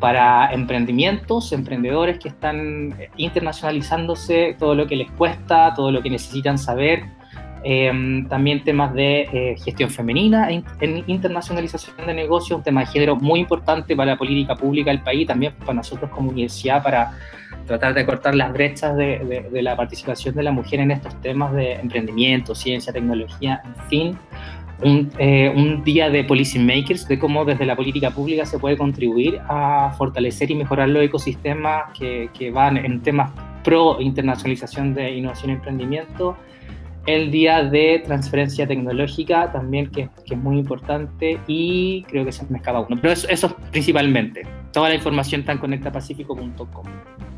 para 0.00 0.52
emprendimientos, 0.52 1.52
emprendedores 1.52 2.18
que 2.18 2.28
están 2.28 2.94
internacionalizándose, 3.16 4.56
todo 4.58 4.74
lo 4.74 4.86
que 4.86 4.96
les 4.96 5.10
cuesta, 5.10 5.74
todo 5.74 5.90
lo 5.90 6.02
que 6.02 6.10
necesitan 6.10 6.56
saber, 6.56 7.04
Em, 7.64 8.26
también 8.28 8.62
temas 8.62 8.94
de 8.94 9.22
eh, 9.32 9.56
gestión 9.62 9.90
femenina 9.90 10.48
e 10.50 10.62
internacionalización 11.06 12.06
de 12.06 12.14
negocios, 12.14 12.58
un 12.58 12.62
tema 12.62 12.80
de 12.80 12.86
género 12.86 13.16
muy 13.16 13.40
importante 13.40 13.96
para 13.96 14.12
la 14.12 14.18
política 14.18 14.54
pública 14.54 14.90
del 14.90 15.00
país, 15.00 15.26
también 15.26 15.52
para 15.54 15.74
nosotros 15.74 16.10
como 16.10 16.30
universidad, 16.30 16.82
para 16.82 17.18
tratar 17.66 17.94
de 17.94 18.06
cortar 18.06 18.34
las 18.34 18.52
brechas 18.52 18.96
de, 18.96 19.48
la 19.60 19.76
participación 19.76 20.34
de 20.34 20.42
la 20.42 20.52
mujer 20.52 20.80
en 20.80 20.92
estos 20.92 21.20
temas 21.20 21.52
de 21.52 21.74
emprendimiento, 21.74 22.54
ciencia, 22.54 22.92
tecnología, 22.92 23.60
en 23.64 23.88
fin. 23.88 24.18
Un, 24.80 25.10
eh, 25.18 25.52
un, 25.54 25.82
día 25.82 26.08
de 26.08 26.22
policy 26.22 26.60
makers, 26.60 27.08
de 27.08 27.18
cómo 27.18 27.44
desde 27.44 27.66
la 27.66 27.74
política 27.74 28.12
pública 28.12 28.46
se 28.46 28.60
puede 28.60 28.76
contribuir 28.76 29.40
a 29.48 29.92
fortalecer 29.98 30.52
y 30.52 30.54
mejorar 30.54 30.88
los 30.88 31.02
ecosistemas 31.02 31.92
que, 31.98 32.30
que 32.32 32.52
van 32.52 32.76
en 32.76 33.00
temas 33.00 33.32
pro 33.64 34.00
internacionalización 34.00 34.94
de 34.94 35.16
innovación 35.16 35.50
y 35.50 35.54
emprendimiento 35.54 36.36
el 37.06 37.30
día 37.30 37.64
de 37.64 38.02
transferencia 38.04 38.66
tecnológica 38.66 39.50
también, 39.52 39.90
que, 39.90 40.10
es 40.24 40.38
muy 40.38 40.58
importante, 40.58 41.40
y 41.46 42.04
creo 42.08 42.24
que 42.24 42.32
se 42.32 42.44
me 42.48 42.58
escapa 42.58 42.80
uno. 42.80 42.98
Pero 43.00 43.12
eso, 43.12 43.28
eso 43.28 43.56
principalmente. 43.70 44.46
Toda 44.72 44.90
la 44.90 44.94
información 44.94 45.40
está 45.40 45.52
en 45.52 45.58
conectapacifico.com. 45.58 46.84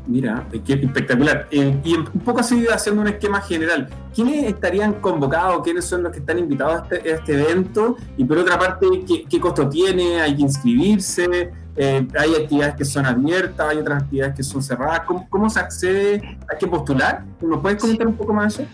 Mira, 0.07 0.45
qué 0.65 0.73
espectacular. 0.73 1.47
Eh, 1.51 1.79
y 1.83 1.93
un 1.93 2.05
poco 2.05 2.39
así 2.39 2.65
haciendo 2.67 3.01
un 3.01 3.07
esquema 3.07 3.39
general, 3.41 3.87
¿quiénes 4.13 4.45
estarían 4.45 4.93
convocados? 4.93 5.61
¿Quiénes 5.63 5.85
son 5.85 6.03
los 6.03 6.11
que 6.11 6.19
están 6.19 6.39
invitados 6.39 6.81
a 6.81 6.83
este, 6.83 7.11
este 7.13 7.33
evento? 7.33 7.97
Y 8.17 8.25
por 8.25 8.39
otra 8.39 8.57
parte, 8.57 8.87
¿qué, 9.29 9.39
costo 9.39 9.69
tiene? 9.69 10.19
¿Hay 10.21 10.35
que 10.35 10.41
inscribirse? 10.41 11.51
Eh, 11.77 12.07
¿Hay 12.19 12.35
actividades 12.35 12.75
que 12.75 12.85
son 12.85 13.05
abiertas? 13.05 13.69
¿Hay 13.69 13.77
otras 13.77 14.03
actividades 14.03 14.35
que 14.35 14.43
son 14.43 14.61
cerradas? 14.61 15.01
¿Cómo, 15.01 15.29
cómo 15.29 15.49
se 15.49 15.59
accede? 15.59 16.21
¿Hay 16.49 16.57
que 16.59 16.67
postular? 16.67 17.23
¿Nos 17.39 17.61
puedes 17.61 17.79
comentar 17.79 18.07
un 18.07 18.15
poco 18.15 18.33
más 18.33 18.57
de 18.57 18.63
eso? 18.63 18.71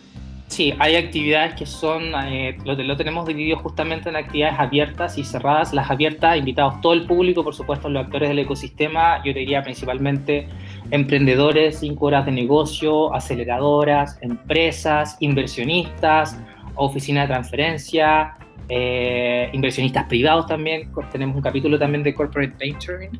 Sí, 0.47 0.73
hay 0.79 0.95
actividades 0.95 1.55
que 1.55 1.65
son, 1.65 2.13
eh, 2.25 2.57
lo, 2.63 2.73
lo, 2.73 2.95
tenemos 2.95 3.27
dividido 3.27 3.57
justamente 3.57 4.07
en 4.09 4.15
actividades 4.15 4.57
abiertas 4.57 5.17
y 5.17 5.25
cerradas. 5.25 5.73
Las 5.73 5.91
abiertas, 5.91 6.37
invitados 6.37 6.79
todo 6.79 6.93
el 6.93 7.05
público, 7.05 7.43
por 7.43 7.53
supuesto, 7.53 7.89
los 7.89 8.05
actores 8.05 8.29
del 8.29 8.39
ecosistema, 8.39 9.21
yo 9.25 9.33
diría 9.33 9.61
principalmente 9.61 10.47
emprendedores, 10.89 11.79
cinco 11.79 12.05
horas 12.07 12.25
de 12.25 12.31
negocio, 12.31 13.13
aceleradoras, 13.13 14.17
empresas, 14.21 15.17
inversionistas, 15.19 16.39
oficina 16.75 17.21
de 17.21 17.27
transferencia, 17.27 18.37
eh, 18.69 19.49
inversionistas 19.53 20.05
privados 20.05 20.45
también, 20.45 20.91
tenemos 21.11 21.35
un 21.35 21.41
capítulo 21.41 21.79
también 21.79 22.03
de 22.03 22.13
Corporate 22.13 22.53
Venturing, 22.59 23.11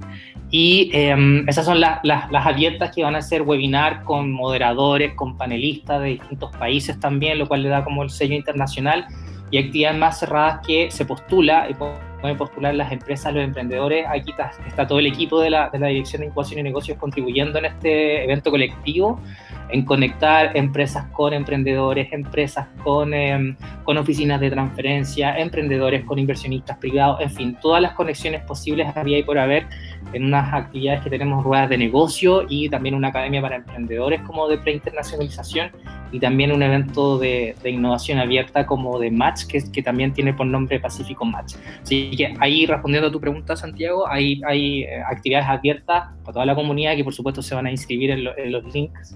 y 0.49 0.89
em, 0.93 1.47
esas 1.47 1.65
son 1.65 1.79
las 1.79 2.01
abiertas 2.33 2.93
que 2.93 3.03
van 3.03 3.15
a 3.15 3.21
ser 3.21 3.41
webinar 3.43 4.03
con 4.03 4.31
moderadores, 4.31 5.13
con 5.13 5.37
panelistas 5.37 6.01
de 6.01 6.09
distintos 6.09 6.55
países 6.57 6.99
también, 6.99 7.39
lo 7.39 7.47
cual 7.47 7.63
le 7.63 7.69
da 7.69 7.83
como 7.83 8.03
el 8.03 8.09
sello 8.09 8.35
internacional, 8.35 9.05
y 9.49 9.57
actividades 9.57 9.97
más 9.97 10.19
cerradas 10.19 10.59
que 10.65 10.91
se 10.91 11.05
postula, 11.05 11.67
y 11.69 11.73
pueden 11.73 12.37
postular 12.37 12.75
las 12.75 12.91
empresas, 12.91 13.33
los 13.33 13.43
emprendedores, 13.43 14.05
aquí 14.07 14.31
está, 14.31 14.51
está 14.67 14.85
todo 14.85 14.99
el 14.99 15.05
equipo 15.05 15.39
de 15.39 15.49
la, 15.49 15.69
de 15.69 15.79
la 15.79 15.87
Dirección 15.87 16.21
de 16.21 16.27
Incubación 16.27 16.59
y 16.59 16.63
Negocios 16.63 16.97
contribuyendo 16.97 17.59
en 17.59 17.65
este 17.65 18.23
evento 18.23 18.51
colectivo, 18.51 19.21
en 19.69 19.85
conectar 19.85 20.55
empresas 20.55 21.05
con 21.11 21.33
emprendedores, 21.33 22.11
empresas 22.11 22.67
con, 22.83 23.13
em, 23.13 23.55
con 23.83 23.97
oficinas 23.97 24.39
de 24.39 24.49
transferencia, 24.49 25.37
emprendedores 25.37 26.03
con 26.05 26.19
inversionistas 26.19 26.77
privados, 26.77 27.21
en 27.21 27.29
fin, 27.29 27.57
todas 27.61 27.81
las 27.81 27.93
conexiones 27.93 28.41
posibles 28.43 28.95
había 28.95 29.19
y 29.19 29.23
por 29.23 29.37
haber 29.37 29.67
en 30.13 30.25
unas 30.25 30.53
actividades 30.53 31.01
que 31.01 31.09
tenemos 31.09 31.43
ruedas 31.43 31.69
de 31.69 31.77
negocio 31.77 32.45
y 32.47 32.69
también 32.69 32.95
una 32.95 33.09
academia 33.09 33.41
para 33.41 33.57
emprendedores 33.57 34.21
como 34.21 34.47
de 34.47 34.57
preinternacionalización 34.57 35.71
y 36.11 36.19
también 36.19 36.53
un 36.53 36.63
evento 36.63 37.17
de, 37.17 37.55
de 37.61 37.69
innovación 37.69 38.19
abierta 38.19 38.65
como 38.65 38.97
de 38.99 39.11
Match, 39.11 39.45
que, 39.45 39.61
que 39.71 39.83
también 39.83 40.13
tiene 40.13 40.33
por 40.33 40.47
nombre 40.47 40.79
Pacífico 40.79 41.25
Match. 41.25 41.55
Así 41.81 42.11
que 42.11 42.33
ahí 42.39 42.65
respondiendo 42.65 43.09
a 43.09 43.11
tu 43.11 43.19
pregunta, 43.19 43.57
Santiago, 43.57 44.07
hay, 44.07 44.41
hay 44.47 44.83
eh, 44.83 45.01
actividades 45.05 45.49
abiertas 45.49 46.13
para 46.23 46.33
toda 46.33 46.45
la 46.45 46.55
comunidad 46.55 46.95
que 46.95 47.03
por 47.03 47.13
supuesto 47.13 47.41
se 47.41 47.53
van 47.55 47.65
a 47.65 47.71
inscribir 47.71 48.11
en, 48.11 48.19
en 48.37 48.51
los 48.51 48.73
links 48.73 49.15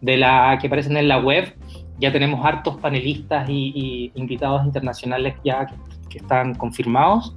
de 0.00 0.16
la 0.16 0.58
que 0.60 0.66
aparecen 0.66 0.96
en 0.96 1.08
la 1.08 1.18
web. 1.18 1.54
Ya 1.98 2.12
tenemos 2.12 2.44
hartos 2.44 2.76
panelistas 2.78 3.48
y, 3.48 4.10
invitados 4.14 4.64
internacionales 4.64 5.34
ya 5.44 5.66
que, 6.08 6.18
están 6.18 6.54
confirmados. 6.54 7.36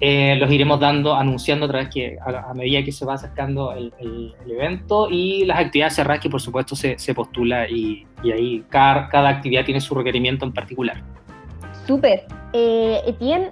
Eh, 0.00 0.34
los 0.36 0.50
iremos 0.50 0.80
dando, 0.80 1.14
anunciando 1.14 1.70
que 1.92 2.18
a, 2.20 2.52
medida 2.54 2.82
que 2.82 2.90
se 2.90 3.04
va 3.04 3.14
acercando 3.14 3.72
el, 3.72 4.34
evento 4.48 5.08
y 5.08 5.44
las 5.44 5.60
actividades 5.60 5.94
cerradas 5.94 6.20
que 6.20 6.28
por 6.28 6.40
supuesto 6.40 6.74
se, 6.74 6.98
se 6.98 7.14
postula 7.14 7.68
y, 7.68 8.04
y 8.24 8.32
ahí 8.32 8.64
cada, 8.68 9.08
cada 9.08 9.28
actividad 9.28 9.64
tiene 9.64 9.80
su 9.80 9.94
requerimiento 9.94 10.44
en 10.44 10.52
particular. 10.52 11.00
Súper. 11.86 12.24
Eh, 12.52 13.00
Etienne, 13.06 13.50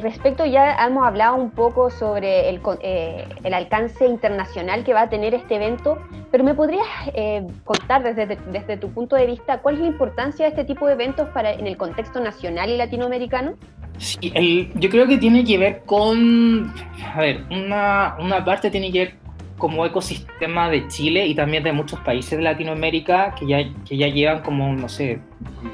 respecto 0.00 0.44
ya 0.44 0.74
hemos 0.84 1.06
hablado 1.06 1.36
un 1.36 1.50
poco 1.50 1.88
sobre 1.88 2.48
el, 2.48 2.60
eh, 2.82 3.24
el, 3.44 3.54
alcance 3.54 4.04
internacional 4.06 4.82
que 4.82 4.92
va 4.92 5.02
a 5.02 5.08
tener 5.08 5.34
este 5.34 5.54
evento, 5.54 5.98
pero 6.30 6.44
¿me 6.44 6.54
podrías 6.54 6.86
eh, 7.14 7.46
contar 7.64 8.02
desde, 8.02 8.36
desde, 8.50 8.76
tu 8.76 8.90
punto 8.90 9.16
de 9.16 9.26
vista 9.26 9.58
cuál 9.58 9.76
es 9.76 9.80
la 9.80 9.86
importancia 9.88 10.44
de 10.44 10.50
este 10.50 10.64
tipo 10.64 10.86
de 10.86 10.92
eventos 10.92 11.28
para, 11.30 11.52
en 11.52 11.66
el 11.66 11.76
contexto 11.76 12.20
nacional 12.20 12.70
y 12.70 12.76
latinoamericano? 12.76 13.54
Sí, 13.98 14.70
yo 14.74 14.88
creo 14.88 15.06
que 15.06 15.18
tiene 15.18 15.44
que 15.44 15.58
ver 15.58 15.82
con, 15.84 16.72
a 17.14 17.20
ver, 17.20 17.44
una, 17.50 18.16
una 18.18 18.44
parte 18.44 18.70
tiene 18.70 18.90
que 18.90 18.98
ver 18.98 19.14
como 19.58 19.84
ecosistema 19.84 20.70
de 20.70 20.88
Chile 20.88 21.26
y 21.26 21.34
también 21.34 21.62
de 21.62 21.72
muchos 21.72 22.00
países 22.00 22.38
de 22.38 22.42
Latinoamérica 22.42 23.34
que 23.34 23.46
ya, 23.46 23.58
que 23.86 23.96
ya 23.96 24.08
llevan 24.08 24.40
como, 24.40 24.72
no 24.72 24.88
sé, 24.88 25.20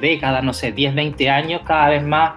décadas, 0.01 0.43
no 0.43 0.53
sé, 0.53 0.73
10, 0.73 0.95
20 0.95 1.31
años, 1.31 1.63
cada 1.65 1.91
vez 1.91 2.03
más 2.05 2.33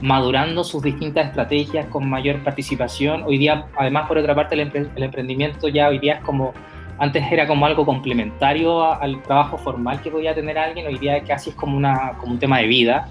madurando 0.00 0.64
sus 0.64 0.82
distintas 0.82 1.26
estrategias 1.26 1.86
con 1.86 2.08
mayor 2.08 2.42
participación. 2.42 3.24
Hoy 3.24 3.36
día, 3.36 3.66
además, 3.76 4.08
por 4.08 4.16
otra 4.16 4.34
parte, 4.34 4.54
el, 4.54 4.90
el 4.94 5.02
emprendimiento 5.02 5.68
ya 5.68 5.88
hoy 5.88 5.98
día 5.98 6.14
es 6.14 6.20
como, 6.22 6.54
antes 6.98 7.24
era 7.30 7.46
como 7.46 7.66
algo 7.66 7.84
complementario 7.84 8.82
al 8.82 9.22
trabajo 9.22 9.58
formal 9.58 10.00
que 10.02 10.10
podía 10.10 10.34
tener 10.34 10.58
alguien, 10.58 10.86
hoy 10.86 10.98
día 10.98 11.22
casi 11.22 11.50
es 11.50 11.56
como, 11.56 11.76
una, 11.76 12.12
como 12.18 12.32
un 12.32 12.38
tema 12.38 12.58
de 12.58 12.66
vida, 12.66 13.08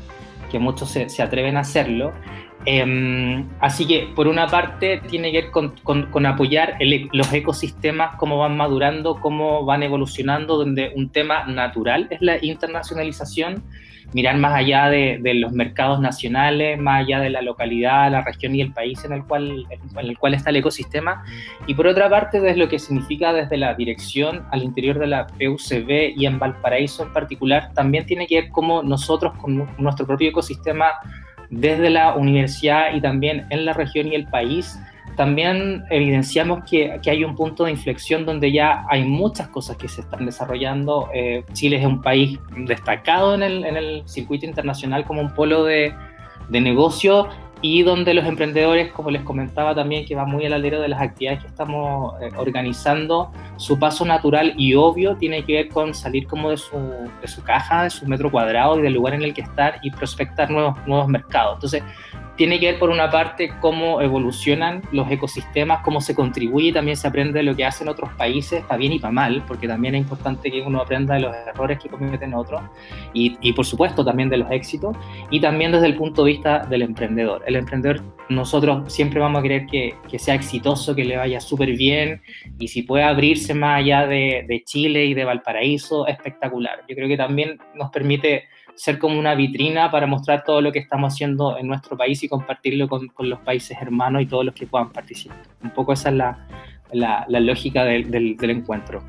que 0.52 0.60
muchos 0.60 0.90
se, 0.90 1.10
se 1.10 1.22
atreven 1.24 1.58
a 1.58 1.62
hacerlo. 1.62 2.12
Em, 2.70 3.48
así 3.62 3.88
que, 3.88 4.10
por 4.14 4.28
una 4.28 4.48
parte, 4.48 5.02
tiene 5.08 5.32
que 5.32 5.44
ver 5.44 5.52
con, 5.52 6.26
apoyar 6.26 6.76
e, 6.82 7.08
los 7.14 7.32
ecosistemas, 7.32 8.18
cómo 8.18 8.38
van 8.40 8.58
madurando, 8.58 9.22
cómo 9.22 9.64
van 9.64 9.84
evolucionando, 9.84 10.58
donde 10.58 10.92
un 10.94 11.10
tema 11.10 11.46
natural 11.46 12.08
es 12.10 12.22
la 12.22 12.44
internacionalización, 12.44 13.64
mirar 14.14 14.38
más 14.38 14.54
allá 14.54 14.90
de, 14.90 15.20
los 15.36 15.52
mercados 15.52 16.00
nacionales, 16.00 16.80
más 16.80 17.02
allá 17.02 17.20
de 17.20 17.30
la 17.30 17.42
localidad, 17.42 18.12
la 18.12 18.22
región 18.22 18.56
y 18.56 18.62
el 18.62 18.74
país 18.74 19.04
en 19.04 19.14
el, 19.14 19.24
cual, 19.24 19.66
en 19.70 20.06
el 20.06 20.18
cual 20.18 20.34
está 20.34 20.50
el 20.50 20.58
ecosistema. 20.58 21.24
Y 21.68 21.74
por 21.74 21.88
otra 21.88 22.10
parte, 22.10 22.40
desde 22.40 22.58
lo 22.58 22.70
que 22.70 22.80
significa 22.80 23.34
desde 23.34 23.58
la 23.58 23.74
dirección 23.74 24.46
al 24.52 24.64
interior 24.64 24.98
de 25.00 25.08
la 25.08 25.28
PUCB 25.28 26.14
y 26.16 26.26
en 26.26 26.40
Valparaíso 26.40 27.04
en 27.04 27.14
particular, 27.14 27.72
también 27.74 28.06
tiene 28.06 28.28
que 28.28 28.42
ver 28.42 28.50
cómo 28.52 28.82
nosotros, 28.82 29.34
con 29.40 29.68
nuestro 29.78 30.06
propio 30.08 30.30
ecosistema, 30.30 30.92
desde 31.50 31.90
la 31.90 32.16
universidad 32.16 32.94
y 32.94 33.02
también 33.02 33.46
en 33.50 33.66
la 33.66 33.74
región 33.74 34.08
y 34.08 34.16
el 34.16 34.28
país, 34.28 34.80
también 35.18 35.84
evidenciamos 35.90 36.64
que, 36.70 37.00
que 37.02 37.10
hay 37.10 37.24
un 37.24 37.36
punto 37.36 37.66
de 37.66 37.72
inflexión 37.72 38.24
donde 38.24 38.52
ya 38.52 38.86
hay 38.88 39.04
muchas 39.04 39.48
cosas 39.48 39.76
que 39.76 39.88
se 39.88 40.02
están 40.02 40.28
desarrollando. 40.28 41.10
Eh, 41.12 41.44
Chile 41.54 41.78
es 41.78 41.86
un 41.86 42.04
país 42.04 42.40
destacado 42.56 43.34
en 43.34 43.42
el, 43.42 43.66
en 43.66 43.76
el 43.76 44.04
circuito 44.06 44.46
internacional 44.46 45.06
como 45.06 45.22
un 45.22 45.34
polo 45.34 45.64
de, 45.64 45.92
de 46.50 46.62
negocio 46.62 47.28
y 47.62 47.82
donde 47.82 48.14
los 48.14 48.26
emprendedores, 48.28 48.92
como 48.92 49.10
les 49.10 49.24
comentaba 49.24 49.74
también, 49.74 50.06
que 50.06 50.14
va 50.14 50.26
muy 50.26 50.46
al 50.46 50.54
alero 50.54 50.80
de 50.80 50.88
las 50.88 51.02
actividades 51.02 51.42
que 51.42 51.48
estamos 51.48 52.14
eh, 52.22 52.30
organizando, 52.38 53.32
su 53.56 53.80
paso 53.80 54.06
natural 54.06 54.54
y 54.56 54.76
obvio 54.76 55.18
tiene 55.18 55.44
que 55.44 55.54
ver 55.54 55.70
con 55.70 55.96
salir 55.96 56.28
como 56.28 56.52
de 56.52 56.58
su, 56.58 56.78
de 57.20 57.28
su 57.28 57.42
caja, 57.42 57.86
de 57.86 57.90
su 57.90 58.06
metro 58.06 58.30
cuadrado 58.30 58.78
y 58.78 58.84
del 58.84 58.94
lugar 58.94 59.16
en 59.16 59.24
el 59.24 59.34
que 59.34 59.42
estar 59.42 59.80
y 59.82 59.90
prospectar 59.90 60.52
nuevos, 60.52 60.78
nuevos 60.86 61.08
mercados. 61.08 61.56
Entonces, 61.56 61.82
tiene 62.38 62.60
que 62.60 62.68
ver 62.68 62.80
por 62.80 62.90
una 62.90 63.10
parte 63.10 63.52
cómo 63.60 64.02
evolucionan 64.02 64.82
los 64.92 65.10
ecosistemas, 65.12 65.82
cómo 65.84 66.00
se 66.00 66.16
contribuye 66.16 66.72
también 66.72 66.96
se 66.96 67.08
aprende 67.08 67.40
de 67.40 67.44
lo 67.44 67.56
que 67.56 67.66
hacen 67.66 67.88
otros 67.88 68.12
países, 68.14 68.64
para 68.64 68.78
bien 68.78 68.94
y 68.94 69.00
para 69.00 69.12
mal, 69.12 69.44
porque 69.48 69.68
también 69.68 69.96
es 69.96 70.02
importante 70.02 70.52
que 70.52 70.62
uno 70.62 70.80
aprenda 70.80 71.16
de 71.16 71.22
los 71.22 71.36
errores 71.36 71.80
que 71.80 71.90
cometen 71.90 72.34
otros 72.34 72.62
y, 73.14 73.38
y 73.42 73.54
por 73.54 73.66
supuesto 73.66 74.06
también 74.06 74.30
de 74.30 74.38
los 74.38 74.52
éxitos 74.52 74.96
y 75.32 75.40
también 75.40 75.72
desde 75.72 75.88
el 75.88 75.96
punto 75.96 76.24
de 76.24 76.32
vista 76.32 76.60
del 76.60 76.84
emprendedor. 76.84 77.44
El 77.48 77.56
emprendedor 77.56 78.02
nosotros 78.30 78.94
siempre 78.94 79.20
vamos 79.20 79.40
a 79.40 79.44
querer 79.44 79.66
que, 79.66 79.96
que 80.10 80.20
sea 80.20 80.36
exitoso, 80.36 80.96
que 80.96 81.06
le 81.06 81.18
vaya 81.18 81.40
súper 81.40 81.72
bien 81.76 82.22
y 82.60 82.68
si 82.68 82.84
puede 82.84 83.04
abrirse 83.04 83.54
más 83.54 83.80
allá 83.80 84.06
de, 84.06 84.46
de 84.48 84.64
Chile 84.64 85.06
y 85.06 85.14
de 85.14 85.26
Valparaíso, 85.26 86.08
espectacular. 86.08 86.84
Yo 86.88 86.96
creo 86.96 87.08
que 87.08 87.18
también 87.18 87.58
nos 87.74 87.90
permite 87.90 88.46
ser 88.78 89.00
como 89.00 89.20
una 89.20 89.34
vitrina 89.34 89.90
para 89.90 90.06
mostrar 90.06 90.44
todo 90.46 90.62
lo 90.62 90.72
que 90.72 90.80
estamos 90.80 91.14
haciendo 91.14 91.58
en 91.58 91.68
nuestro 91.68 91.98
país 91.98 92.22
y 92.24 92.30
compartirlo 92.30 92.88
con, 92.88 93.08
con 93.08 93.30
los 93.30 93.40
países 93.40 93.76
hermanos 93.82 94.22
y 94.22 94.28
todos 94.28 94.46
los 94.46 94.54
que 94.54 94.68
puedan 94.68 94.92
participar. 94.92 95.38
Un 95.64 95.72
poco 95.72 95.94
esa 95.94 96.10
es 96.10 96.16
la, 96.16 96.48
la, 96.92 97.26
la 97.28 97.40
lógica 97.40 97.84
del, 97.84 98.10
del, 98.12 98.38
del, 98.38 98.50
encuentro. 98.52 99.04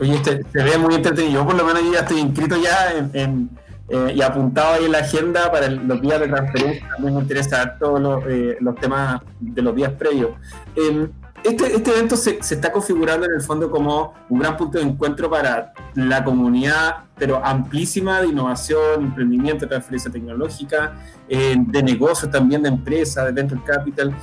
Oye, 0.00 0.14
este, 0.14 0.42
se 0.44 0.62
ve 0.62 0.78
muy 0.78 0.94
entretenido. 0.94 1.40
Yo 1.40 1.44
por 1.44 1.56
lo 1.56 1.64
menos 1.64 1.82
ya 1.92 2.00
estoy 2.00 2.20
inscrito 2.20 2.56
ya 2.62 2.92
en, 2.96 3.10
en, 3.12 3.50
eh, 3.88 4.14
y 4.14 4.22
apuntado 4.22 4.74
ahí 4.74 4.84
en 4.84 4.92
la 4.92 4.98
agenda 4.98 5.50
para 5.50 5.66
el, 5.66 5.86
los 5.86 6.00
días 6.00 6.20
de 6.20 6.28
transferencia. 6.28 6.88
Me 7.00 7.10
interesa 7.10 7.76
todos 7.78 8.00
los, 8.00 8.24
eh, 8.28 8.56
los 8.60 8.76
temas 8.76 9.20
de 9.40 9.62
los 9.62 9.74
días 9.74 9.92
previos. 9.92 10.30
Eh, 10.76 11.08
este, 11.44 11.76
este, 11.76 11.90
evento 11.90 12.16
se, 12.16 12.42
se, 12.42 12.54
está 12.54 12.72
configurando 12.72 13.26
en 13.26 13.32
el 13.32 13.42
fondo 13.42 13.70
como 13.70 14.14
un 14.30 14.38
gran 14.38 14.56
punto 14.56 14.78
de 14.78 14.84
encuentro 14.84 15.28
para 15.28 15.74
la 15.94 16.24
comunidad, 16.24 17.04
pero 17.16 17.44
amplísima 17.44 18.22
de 18.22 18.28
innovación, 18.28 19.02
emprendimiento, 19.02 19.68
transferencia 19.68 20.10
tecnológica, 20.10 20.94
eh, 21.28 21.54
de 21.58 21.82
negocios 21.82 22.30
también, 22.30 22.62
de 22.62 22.70
empresas, 22.70 23.26
de 23.26 23.32
venture 23.32 23.60
capital. 23.62 24.14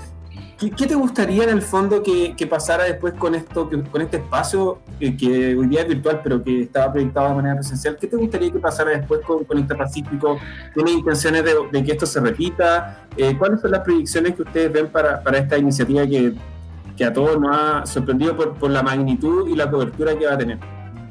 ¿Qué, 0.58 0.70
¿Qué, 0.72 0.88
te 0.88 0.96
gustaría 0.96 1.44
en 1.44 1.50
el 1.50 1.62
fondo 1.62 2.04
que, 2.04 2.36
que 2.36 2.46
pasara 2.48 2.84
después 2.84 3.14
con 3.14 3.34
esto, 3.36 3.70
que, 3.70 3.82
con 3.82 4.02
este 4.02 4.18
espacio 4.18 4.80
que, 5.00 5.18
que, 5.18 5.56
hoy 5.56 5.68
día 5.68 5.82
es 5.82 5.88
virtual, 5.88 6.22
pero 6.24 6.44
que 6.44 6.64
estaba 6.64 6.92
proyectado 6.92 7.30
de 7.30 7.36
manera 7.36 7.56
presencial? 7.56 7.98
¿Qué 7.98 8.08
te 8.08 8.16
gustaría 8.16 8.52
que 8.52 8.60
pasara 8.60 8.92
después 8.92 9.22
con, 9.22 9.44
con 9.44 9.68
Pacífico? 9.68 10.40
¿Tienes 10.74 10.94
intenciones 10.94 11.44
de, 11.44 11.54
de, 11.72 11.84
que 11.84 11.92
esto 11.92 12.06
se 12.06 12.20
repita? 12.20 13.08
Eh, 13.18 13.36
¿Cuáles 13.38 13.62
son 13.62 13.72
las 13.72 13.82
proyecciones 13.82 14.36
que 14.36 14.44
ustedes 14.44 14.72
ven 14.72 14.88
para, 14.88 15.22
para 15.24 15.40
esta 15.40 15.58
iniciativa 15.58 16.06
que 16.06 16.36
que 16.96 17.06
a 17.06 17.14
todos 17.14 17.40
nos 17.40 17.56
ha 17.56 17.86
sorprendido 17.86 18.36
por, 18.36 18.54
por, 18.56 18.72
la 18.72 18.84
magnitud 18.84 19.50
y 19.50 19.56
la 19.56 19.70
cobertura 19.70 20.18
que 20.18 20.26
va 20.26 20.34
a 20.34 20.38
tener. 20.38 20.58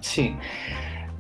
Sí. 0.00 0.34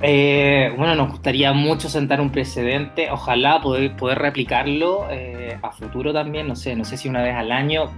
Eh, 0.02 0.72
bueno, 0.78 0.94
nos 0.94 1.10
gustaría 1.10 1.52
mucho 1.52 1.90
sentar 1.90 2.22
un 2.22 2.30
precedente, 2.30 3.10
ojalá 3.10 3.60
poder, 3.60 3.94
poder 3.96 4.18
replicarlo 4.18 5.06
eh, 5.10 5.58
a 5.60 5.70
futuro 5.72 6.14
también, 6.14 6.48
no 6.48 6.56
sé, 6.56 6.74
no 6.74 6.86
sé 6.86 6.96
si 6.96 7.08
una 7.10 7.22
vez 7.22 7.34
al 7.34 7.52
año. 7.52 7.90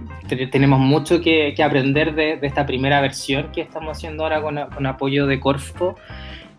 tenemos 0.51 0.79
mucho 0.79 1.21
que, 1.21 1.53
que 1.55 1.63
aprender 1.63 2.13
de, 2.13 2.35
de, 2.35 2.47
esta 2.47 2.65
primera 2.65 2.99
versión 2.99 3.51
que 3.53 3.61
estamos 3.61 3.97
haciendo 3.97 4.23
ahora 4.23 4.41
con, 4.41 4.59
con 4.75 4.85
apoyo 4.85 5.27
de 5.27 5.39
Corfo 5.39 5.95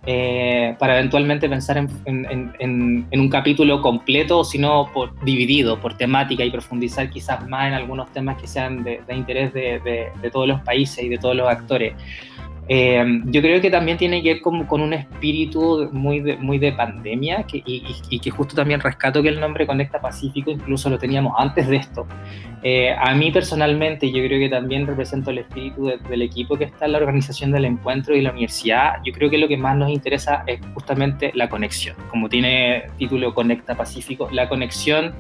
eh, 0.07 0.77
para 0.79 0.99
eventualmente 0.99 1.49
pensar 1.49 1.79
en, 1.79 1.89
en, 2.05 3.21
un 3.21 3.29
capítulo 3.31 3.81
completo, 3.81 4.41
o 4.41 4.45
si 4.45 4.59
no 4.59 4.91
por, 4.93 5.19
dividido 5.25 5.81
por 5.81 5.97
temática 5.97 6.45
y 6.45 6.51
profundizar 6.51 7.09
quizás 7.09 7.47
más 7.49 7.69
en 7.69 7.75
algunos 7.75 8.13
temas 8.13 8.41
que 8.41 8.47
sean 8.47 8.85
de, 8.85 9.01
interés 9.11 9.53
de, 9.55 10.11
todos 10.31 10.47
los 10.47 10.61
países 10.61 11.05
y 11.05 11.09
de 11.09 11.19
todos 11.19 11.35
los 11.35 11.49
actores. 11.49 11.95
Eh, 12.67 13.21
yo 13.27 13.43
creo 13.43 13.61
que 13.61 13.71
también 13.71 13.99
tiene 13.99 14.23
que 14.23 14.35
ver 14.35 14.43
con, 14.43 14.65
con 14.65 14.81
un 14.81 14.95
espíritu 14.95 15.91
muy 15.93 16.21
de, 16.21 16.37
muy 16.37 16.59
de 16.59 16.73
pandemia 16.73 17.43
que, 17.43 17.59
y, 17.59 17.85
y, 18.09 18.19
que 18.19 18.31
justo 18.31 18.55
también 18.55 18.81
rescato 18.81 19.23
que 19.23 19.29
el 19.29 19.39
nombre 19.39 19.67
Conecta 19.67 20.01
Pacífico 20.01 20.51
incluso 20.51 20.89
lo 20.89 20.99
teníamos 20.99 21.35
antes 21.37 21.69
de 21.69 21.77
esto. 21.77 22.07
Eh, 22.63 22.95
a 22.99 23.15
mí 23.15 23.31
personalmente 23.31 24.11
yo 24.11 24.25
creo 24.25 24.39
que 24.39 24.49
también 24.49 24.87
represento 24.87 25.31
el 25.31 25.39
espíritu 25.39 25.85
de, 25.85 25.99
del 25.99 26.23
equipo 26.23 26.57
que 26.57 26.65
está 26.65 26.87
en 26.87 26.93
la 26.93 26.99
organización 26.99 27.53
del 27.53 27.67
encuentro 27.67 28.17
y 28.17 28.23
la 28.23 28.31
universidad. 28.31 28.95
Yo 29.05 29.13
creo 29.13 29.29
que 29.29 29.37
lo 29.37 29.47
que 29.47 29.59
más 29.59 29.77
nos 29.77 29.91
interesa 29.91 30.45
es 30.47 30.59
justamente 30.73 31.31
la 31.35 31.51
conexión, 31.51 31.95
como 32.09 32.31
tiene 32.31 32.85
título 32.97 33.35
Conecta 33.35 33.75
Pacífico, 33.75 34.31
la 34.33 34.49
conexión 34.49 35.15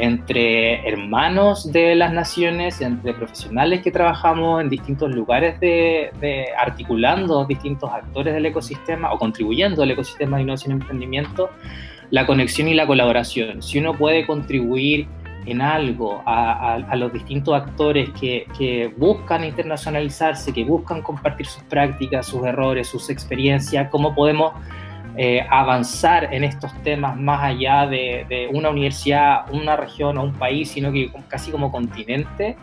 entre 0.00 0.88
hermanos 0.88 1.70
de 1.72 1.94
las 1.94 2.12
naciones, 2.12 2.80
entre 2.80 3.12
profesionales 3.14 3.82
que 3.82 3.90
trabajamos 3.90 4.62
en 4.62 4.68
distintos 4.68 5.14
lugares 5.14 5.60
de, 5.60 6.10
articulando 6.58 7.44
distintos 7.44 7.90
actores 7.92 8.34
del 8.34 8.46
ecosistema 8.46 9.12
o 9.12 9.18
contribuyendo 9.18 9.82
al 9.82 9.90
ecosistema 9.90 10.36
de 10.36 10.44
innovación 10.44 10.72
y 10.72 10.74
emprendimiento, 10.80 11.50
la 12.10 12.26
conexión 12.26 12.68
y 12.68 12.74
la 12.74 12.86
colaboración. 12.86 13.62
Si 13.62 13.78
uno 13.78 13.94
puede 13.94 14.26
contribuir 14.26 15.06
en 15.46 15.62
algo 15.62 16.22
a, 16.26 16.52
a, 16.52 16.74
a 16.74 16.96
los 16.96 17.12
distintos 17.12 17.54
actores 17.54 18.10
que, 18.18 18.46
que, 18.58 18.92
buscan 18.96 19.44
internacionalizarse, 19.44 20.52
que 20.52 20.64
buscan 20.64 21.02
compartir 21.02 21.46
sus 21.46 21.62
prácticas, 21.64 22.26
sus 22.26 22.44
errores, 22.44 22.88
sus 22.88 23.10
experiencias, 23.10 23.88
cómo 23.90 24.14
podemos 24.14 24.52
eh, 25.16 25.44
avanzar 25.50 26.32
en 26.32 26.44
estos 26.44 26.72
temas 26.82 27.16
más 27.16 27.42
allá 27.42 27.86
de, 27.86 28.48
una 28.52 28.70
universidad, 28.70 29.52
una 29.52 29.76
región 29.76 30.16
o 30.18 30.22
un 30.22 30.32
país, 30.32 30.70
sino 30.70 30.92
que 30.92 31.10
casi 31.28 31.50
como 31.50 31.72
continente. 31.72 32.56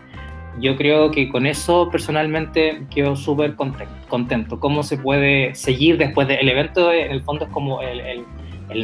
Yo 0.60 0.76
creo 0.76 1.10
que 1.10 1.28
con 1.28 1.46
eso 1.46 1.88
personalmente 1.90 2.84
quedo 2.90 3.14
súper 3.16 3.54
contento. 3.54 4.58
¿Cómo 4.58 4.82
se 4.82 4.96
puede 4.96 5.54
seguir 5.54 5.98
después 5.98 6.26
del 6.26 6.48
evento? 6.48 6.92
En 6.92 7.12
el 7.12 7.22
fondo 7.22 7.44
es 7.44 7.50
como 7.52 7.80
el, 7.82 8.24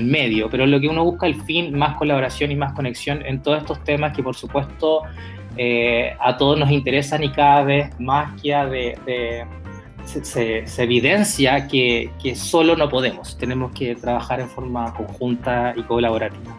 medio, 0.03 0.49
pero 0.49 0.67
lo 0.67 0.81
que 0.81 0.89
uno 0.89 1.05
busca, 1.05 1.27
el 1.27 1.35
fin, 1.43 1.77
más 1.77 1.97
colaboración 1.97 2.51
y 2.53 2.57
más 2.57 2.73
conexión 2.73 3.25
en 3.27 3.43
todos 3.43 3.59
estos 3.59 3.83
temas 3.85 4.17
que 4.17 4.23
por 4.23 4.35
supuesto 4.35 5.03
eh, 5.59 6.17
a 6.21 6.37
todos 6.37 6.59
nos 6.59 6.71
interesan 6.71 7.23
y 7.23 7.31
cada 7.31 7.65
vez 7.65 8.01
más 8.01 8.41
queda 8.41 8.67
de, 8.67 8.99
de 9.05 9.45
se, 10.05 10.67
se, 10.67 10.83
evidencia 10.83 11.67
que, 11.67 12.11
que, 12.23 12.35
solo 12.35 12.77
no 12.77 12.89
podemos, 12.89 13.37
tenemos 13.39 13.73
que 13.73 13.95
trabajar 13.95 14.41
en 14.41 14.49
forma 14.49 14.93
conjunta 14.95 15.73
y 15.77 15.83
colaborativa. 15.83 16.55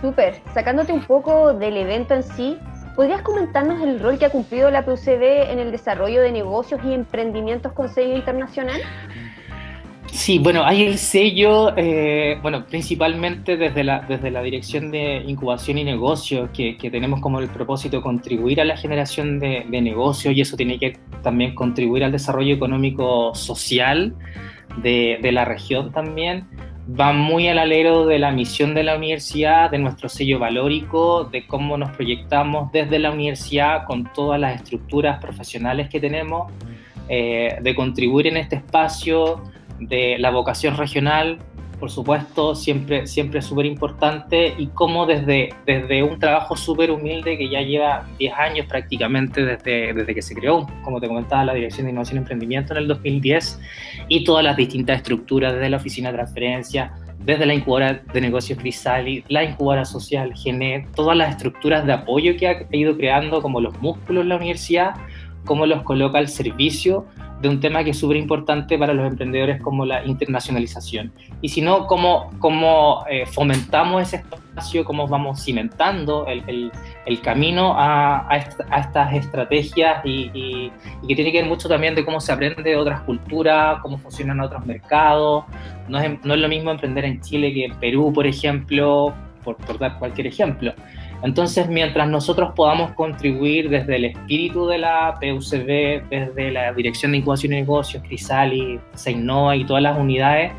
Súper, 0.00 0.40
sacándote 0.54 0.92
un 0.92 1.02
poco 1.02 1.52
del 1.52 1.76
evento 1.76 2.14
en 2.14 2.22
sí, 2.22 2.58
¿podrías 2.96 3.22
comentarnos 3.22 3.82
el 3.82 4.00
rol 4.00 4.18
que 4.18 4.24
ha 4.24 4.30
cumplido 4.30 4.70
la 4.70 4.84
PUCB 4.84 5.50
en 5.50 5.58
el 5.58 5.70
desarrollo 5.70 6.22
de 6.22 6.32
negocios 6.32 6.80
y 6.84 6.94
emprendimientos 6.94 7.72
con 7.72 7.88
sello 7.88 8.16
internacional? 8.16 8.80
Sí, 10.12 10.40
bueno, 10.40 10.64
hay 10.64 10.82
el 10.82 10.98
sello, 10.98 11.72
eh, 11.76 12.38
bueno, 12.42 12.66
principalmente 12.66 13.56
desde 13.56 13.84
la, 13.84 14.00
desde 14.00 14.30
la 14.30 14.42
Dirección 14.42 14.90
de 14.90 15.22
Incubación 15.26 15.78
y 15.78 15.84
Negocios, 15.84 16.50
que, 16.52 16.76
que 16.76 16.90
tenemos 16.90 17.20
como 17.20 17.38
el 17.38 17.48
propósito 17.48 17.98
de 17.98 18.02
contribuir 18.02 18.60
a 18.60 18.64
la 18.64 18.76
generación 18.76 19.38
de, 19.38 19.64
negocios 19.70 20.34
y 20.34 20.40
eso 20.40 20.56
tiene 20.56 20.78
que 20.78 20.98
también 21.22 21.54
contribuir 21.54 22.04
al 22.04 22.12
desarrollo 22.12 22.54
económico 22.54 23.34
social 23.34 24.14
de, 24.82 25.18
de 25.22 25.32
la 25.32 25.44
región 25.44 25.92
también. 25.92 26.48
Va 26.88 27.12
muy 27.12 27.46
al 27.46 27.60
alero 27.60 28.04
de 28.04 28.18
la 28.18 28.32
misión 28.32 28.74
de 28.74 28.82
la 28.82 28.96
universidad, 28.96 29.70
de 29.70 29.78
nuestro 29.78 30.08
sello 30.08 30.40
valórico, 30.40 31.24
de 31.24 31.46
cómo 31.46 31.78
nos 31.78 31.90
proyectamos 31.90 32.72
desde 32.72 32.98
la 32.98 33.12
universidad 33.12 33.84
con 33.86 34.12
todas 34.12 34.40
las 34.40 34.56
estructuras 34.56 35.20
profesionales 35.20 35.88
que 35.88 36.00
tenemos, 36.00 36.52
eh, 37.08 37.58
de 37.62 37.74
contribuir 37.76 38.26
en 38.26 38.38
este 38.38 38.56
espacio 38.56 39.40
de 39.80 40.16
la 40.18 40.30
vocación 40.30 40.76
regional, 40.76 41.38
por 41.80 41.90
supuesto, 41.90 42.54
siempre, 42.54 43.06
siempre 43.06 43.40
súper 43.40 43.64
importante 43.64 44.54
y 44.58 44.66
cómo 44.68 45.06
desde, 45.06 45.48
desde 45.66 46.02
un 46.02 46.18
trabajo 46.18 46.54
súper 46.54 46.90
humilde 46.90 47.38
que 47.38 47.48
ya 47.48 47.62
lleva 47.62 48.06
10 48.18 48.34
años 48.34 48.66
prácticamente 48.66 49.42
desde, 49.42 49.94
desde 49.94 50.14
que 50.14 50.20
se 50.20 50.34
creó, 50.34 50.66
como 50.84 51.00
te 51.00 51.08
comentaba, 51.08 51.46
la 51.46 51.54
Dirección 51.54 51.86
de 51.86 51.92
Innovación 51.92 52.18
y 52.18 52.20
Emprendimiento 52.20 52.74
en 52.74 52.80
el 52.80 52.88
2010 52.88 53.60
y 54.08 54.24
todas 54.24 54.44
las 54.44 54.56
distintas 54.56 54.98
estructuras, 54.98 55.54
desde 55.54 55.70
la 55.70 55.78
Oficina 55.78 56.10
de 56.10 56.18
Transferencia, 56.18 56.92
desde 57.24 57.46
la 57.46 57.54
incubadora 57.54 58.02
de 58.12 58.20
negocios 58.20 58.58
Crisali, 58.58 59.24
la 59.28 59.44
incubadora 59.44 59.84
social 59.84 60.34
Genet, 60.34 60.86
todas 60.94 61.16
las 61.16 61.30
estructuras 61.30 61.86
de 61.86 61.92
apoyo 61.94 62.36
que 62.36 62.48
ha 62.48 62.66
ido 62.72 62.96
creando 62.96 63.40
como 63.40 63.60
los 63.60 63.78
músculos 63.80 64.26
la 64.26 64.36
universidad, 64.36 64.94
cómo 65.44 65.66
los 65.66 65.82
coloca 65.82 66.18
al 66.18 66.28
servicio 66.28 67.06
de 67.40 67.48
un 67.48 67.60
tema 67.60 67.82
que 67.82 67.90
es 67.90 67.98
súper 67.98 68.18
importante 68.18 68.78
para 68.78 68.92
los 68.92 69.06
emprendedores 69.06 69.62
como 69.62 69.86
la 69.86 70.04
internacionalización. 70.04 71.12
Y 71.40 71.48
si 71.48 71.62
no, 71.62 71.86
cómo, 71.86 72.30
cómo 72.38 73.04
eh, 73.08 73.24
fomentamos 73.24 74.02
ese 74.02 74.16
espacio, 74.16 74.84
cómo 74.84 75.08
vamos 75.08 75.42
cimentando 75.42 76.26
el, 76.26 76.42
el, 76.46 76.72
el 77.06 77.20
camino 77.22 77.74
a, 77.78 78.30
a, 78.30 78.36
esta, 78.36 78.66
a, 78.70 78.80
estas 78.80 79.14
estrategias 79.14 80.04
y, 80.04 80.30
y, 80.34 80.72
y, 81.02 81.06
que 81.08 81.14
tiene 81.14 81.32
que 81.32 81.40
ver 81.40 81.48
mucho 81.48 81.68
también 81.68 81.94
de 81.94 82.04
cómo 82.04 82.20
se 82.20 82.30
aprende 82.32 82.62
de 82.62 82.76
otras 82.76 83.00
culturas, 83.02 83.78
cómo 83.80 83.96
funcionan 83.96 84.40
otros 84.40 84.66
mercados. 84.66 85.44
No 85.88 85.98
es, 85.98 86.22
no 86.22 86.34
es 86.34 86.40
lo 86.40 86.48
mismo 86.48 86.70
emprender 86.70 87.06
en 87.06 87.20
Chile 87.22 87.54
que 87.54 87.64
en 87.64 87.74
Perú, 87.76 88.12
por 88.12 88.26
ejemplo, 88.26 89.14
por, 89.42 89.56
por 89.56 89.78
dar 89.78 89.98
cualquier 89.98 90.26
ejemplo. 90.26 90.74
Entonces, 91.22 91.68
mientras 91.68 92.08
nosotros 92.08 92.52
podamos 92.56 92.92
contribuir 92.92 93.68
desde 93.68 93.96
el 93.96 94.06
espíritu 94.06 94.66
de 94.66 94.78
la 94.78 95.18
PUCB, 95.20 96.08
desde 96.08 96.50
la 96.50 96.72
Dirección 96.72 97.12
de 97.12 97.18
Incubación 97.18 97.52
y 97.52 97.56
Negocios, 97.56 98.02
Crisali, 98.06 98.80
Seinova 98.94 99.56
y 99.56 99.64
todas 99.64 99.82
las 99.82 99.98
unidades, 99.98 100.52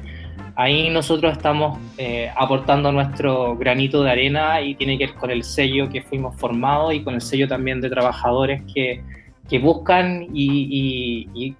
Ahí 0.55 0.89
nosotros 0.89 1.31
estamos 1.31 1.79
eh, 1.97 2.29
aportando 2.35 2.91
nuestro 2.91 3.55
granito 3.55 4.03
de 4.03 4.11
arena 4.11 4.61
y 4.61 4.75
tiene 4.75 4.97
que 4.97 5.07
ver 5.07 5.15
con 5.15 5.31
el 5.31 5.43
sello 5.43 5.89
que 5.89 6.01
fuimos 6.01 6.35
formados 6.35 6.93
y 6.93 7.01
con 7.01 7.15
el 7.15 7.21
sello 7.21 7.47
también 7.47 7.79
de 7.79 7.89
trabajadores 7.89 8.61
que, 8.73 9.01
que 9.49 9.59
buscan 9.59 10.27
y, 10.33 11.55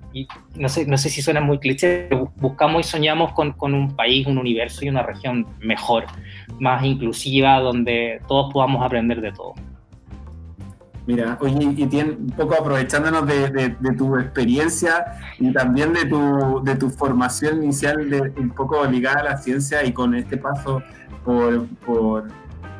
no, 0.55 0.69
sé, 0.69 0.85
no 0.85 0.97
sé 0.97 1.09
si 1.09 1.21
suena 1.21 1.41
muy 1.41 1.59
cliché, 1.59 2.07
pero 2.09 2.31
buscamos 2.37 2.85
y 2.85 2.89
soñamos 2.89 3.33
con, 3.33 3.51
con, 3.53 3.73
un 3.73 3.95
país, 3.95 4.25
un 4.27 4.37
universo 4.37 4.85
y 4.85 4.89
una 4.89 5.03
región 5.03 5.45
mejor, 5.59 6.05
más 6.59 6.83
inclusiva, 6.85 7.59
donde 7.59 8.21
todos 8.27 8.53
podamos 8.53 8.85
aprender 8.85 9.19
de 9.19 9.31
todo. 9.31 9.53
Mira, 11.07 11.37
oye, 11.41 11.73
y 11.75 11.85
tiene, 11.87 12.11
un 12.11 12.29
poco 12.29 12.53
aprovechándonos 12.53 13.25
de, 13.25 13.75
tu 13.97 14.17
experiencia 14.17 15.05
y 15.39 15.51
también 15.51 15.93
de 15.93 16.05
tu, 16.05 16.61
de 16.63 16.75
tu 16.75 16.89
formación 16.89 17.63
inicial, 17.63 17.97
un 18.37 18.49
poco 18.51 18.85
ligada 18.85 19.21
a 19.21 19.23
la 19.23 19.37
ciencia 19.37 19.83
y 19.83 19.91
con 19.91 20.13
este 20.13 20.37
paso 20.37 20.81
por, 21.25 22.27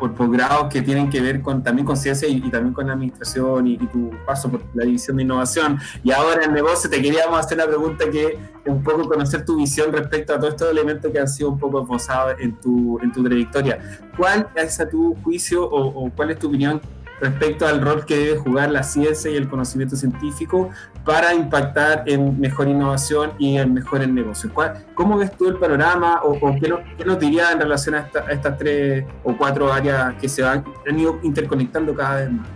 por 0.01 0.15
posgrados 0.15 0.67
que 0.73 0.81
tienen 0.81 1.11
que 1.11 1.21
ver 1.21 1.43
con, 1.43 1.61
también 1.61 1.85
con 1.85 1.95
ciencia 1.95 2.27
y, 2.27 2.41
también 2.49 2.73
con 2.73 2.87
la 2.87 2.93
administración 2.93 3.67
y, 3.67 3.77
tu 3.77 4.09
paso 4.25 4.49
por 4.49 4.63
la 4.73 4.83
división 4.83 5.17
de 5.17 5.23
innovación. 5.23 5.77
Y 6.03 6.11
ahora 6.11 6.43
en 6.43 6.53
negocio 6.53 6.89
te 6.89 6.99
queríamos 6.99 7.39
hacer 7.39 7.59
la 7.59 7.67
pregunta 7.67 8.09
que 8.09 8.39
un 8.65 8.83
poco 8.83 9.07
conocer 9.07 9.45
tu 9.45 9.57
visión 9.57 9.93
respecto 9.93 10.33
a 10.33 10.39
todos 10.39 10.55
estos 10.55 10.71
elementos 10.71 11.11
que 11.11 11.19
han 11.19 11.27
sido 11.27 11.51
un 11.51 11.59
poco 11.59 11.83
esbozados 11.83 12.33
en 12.39 12.59
tu, 12.59 12.99
en 13.03 13.11
tu 13.11 13.23
trayectoria. 13.23 13.79
¿Cuál 14.17 14.47
es 14.55 14.79
a 14.79 14.89
tu 14.89 15.15
juicio 15.23 15.63
o, 15.69 16.05
o 16.05 16.09
cuál 16.09 16.31
es 16.31 16.39
tu 16.39 16.47
opinión 16.47 16.81
respecto 17.21 17.67
al 17.67 17.81
rol 17.81 18.05
que 18.05 18.17
debe 18.17 18.37
jugar 18.37 18.71
la 18.71 18.83
ciencia 18.83 19.31
y 19.31 19.35
el 19.35 19.47
conocimiento 19.47 19.95
científico 19.95 20.69
para 21.05 21.33
impactar 21.33 22.03
en 22.07 22.39
mejor 22.39 22.67
innovación 22.67 23.31
y 23.39 23.57
en 23.57 23.73
mejores 23.73 24.09
negocios. 24.09 24.51
¿Cómo 24.95 25.17
ves 25.17 25.31
tú 25.37 25.47
el 25.47 25.55
panorama 25.57 26.21
o, 26.23 26.39
qué, 26.59 26.73
nos 27.05 27.19
diría 27.19 27.51
en 27.51 27.59
relación 27.59 27.95
a, 27.95 28.09
estas 28.29 28.57
tres 28.57 29.05
o 29.23 29.37
cuatro 29.37 29.71
áreas 29.71 30.15
que 30.15 30.27
se 30.27 30.43
han, 30.43 30.65
ido 30.97 31.19
interconectando 31.23 31.93
cada 31.95 32.21
vez 32.21 32.31
más? 32.31 32.47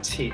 Sí. 0.00 0.32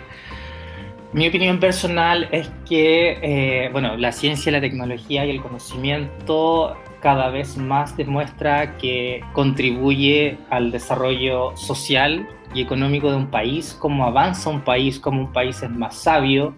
Mi 1.12 1.26
opinión 1.26 1.58
personal 1.58 2.28
es 2.30 2.50
que, 2.68 3.18
eh, 3.22 3.70
bueno, 3.72 3.96
la 3.96 4.12
ciencia, 4.12 4.52
la 4.52 4.60
tecnología 4.60 5.24
y 5.24 5.30
el 5.30 5.40
conocimiento 5.40 6.76
cada 7.00 7.30
vez 7.30 7.56
más 7.56 7.96
demuestra 7.96 8.76
que 8.76 9.22
contribuye 9.32 10.36
al 10.50 10.70
desarrollo 10.70 11.56
social 11.56 12.28
y 12.54 12.62
económico 12.62 13.10
de 13.10 13.16
un 13.16 13.28
país, 13.28 13.76
cómo 13.78 14.04
avanza 14.04 14.50
un 14.50 14.62
país, 14.62 14.98
cómo 14.98 15.20
un 15.20 15.32
país 15.32 15.62
es 15.62 15.70
más 15.70 15.94
sabio, 15.94 16.54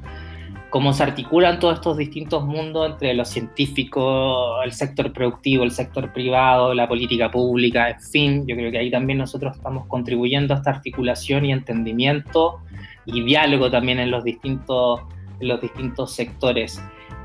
cómo 0.71 0.93
se 0.93 1.03
articulan 1.03 1.59
todos 1.59 1.75
estos 1.75 1.97
distintos 1.97 2.45
mundos 2.45 2.91
entre 2.93 3.13
los 3.15 3.29
científicos, 3.29 4.65
el 4.65 4.73
sector 4.73 5.13
productivo, 5.13 5.65
el 5.65 5.73
sector 5.73 6.13
privado, 6.13 6.75
la 6.75 6.89
política 6.89 7.31
pública, 7.31 7.91
en 7.91 8.01
fin, 8.01 8.47
yo 8.47 8.55
creo 8.55 8.71
que 8.71 8.79
ahí 8.79 8.91
también 8.91 9.19
nosotros 9.19 9.57
estamos 9.57 9.87
contribuyendo 9.87 10.55
a 10.55 10.59
esta 10.59 10.71
articulación 10.71 11.45
y 11.45 11.53
entendimiento 11.53 12.61
y 13.05 13.23
diálogo 13.23 13.71
también 13.71 13.99
en 13.99 14.11
los 14.11 14.23
distintos, 14.23 15.01
en 15.41 15.49
los 15.49 15.61
distintos 15.61 16.13
sectores 16.13 16.81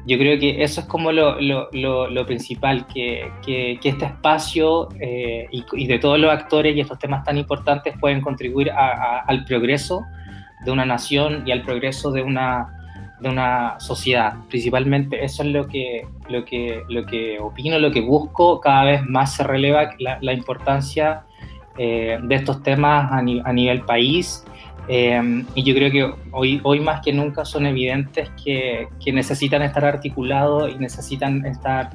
yo 0.06 0.18
creo 0.20 0.40
que 0.40 0.64
eso 0.64 0.82
es 0.82 0.88
como 0.88 1.12
lo, 1.12 1.42
lo, 1.42 1.70
lo, 1.72 2.26
principal, 2.26 2.86
que, 2.88 3.32
que, 3.44 3.80
este 3.84 4.06
espacio 4.06 4.90
eh, 5.00 5.48
y, 5.52 5.88
de 5.88 6.00
todos 6.00 6.20
los 6.20 6.32
actores 6.32 6.76
y 6.76 6.80
estos 6.80 7.00
temas 7.00 7.24
tan 7.24 7.38
importantes 7.38 7.96
pueden 8.00 8.22
contribuir 8.22 8.72
al 8.72 9.46
progreso 9.46 10.06
de 10.64 10.72
una 10.72 10.86
nación 10.86 11.44
y 11.46 11.52
al 11.52 11.64
progreso 11.64 12.12
de 12.12 12.22
una, 12.22 13.18
de 13.20 13.30
una 13.30 13.80
sociedad. 13.80 14.36
Principalmente 14.48 15.24
eso 15.24 15.42
es 15.42 15.50
lo 15.50 15.68
que, 15.68 16.08
lo, 16.30 16.46
que, 16.46 16.84
lo 16.88 17.04
que 17.06 17.40
opino, 17.40 17.80
lo 17.80 17.92
que 17.92 18.02
busco. 18.02 18.60
Cada 18.60 18.84
vez 18.84 19.02
más 19.06 19.34
se 19.34 19.44
releva 19.44 19.90
la, 19.98 20.20
la 20.22 20.34
importancia 20.34 21.24
eh, 21.78 22.20
de 22.22 22.36
estos 22.36 22.62
temas 22.62 23.12
a, 23.12 23.18
a 23.18 23.54
nivel 23.54 23.82
país 23.82 24.46
Em, 24.88 25.46
y 25.56 25.64
yo 25.64 25.74
creo 25.74 25.92
que 25.92 26.14
hoy, 26.32 26.60
hoy 26.64 26.80
más 26.80 27.02
que 27.02 27.12
nunca 27.12 27.44
son 27.44 27.66
evidentes 27.66 28.30
que, 28.44 28.88
que 29.04 29.12
necesitan 29.12 29.62
estar 29.64 29.84
articulados 29.84 30.72
y 30.72 30.76
necesitan 30.76 31.46
estar, 31.46 31.90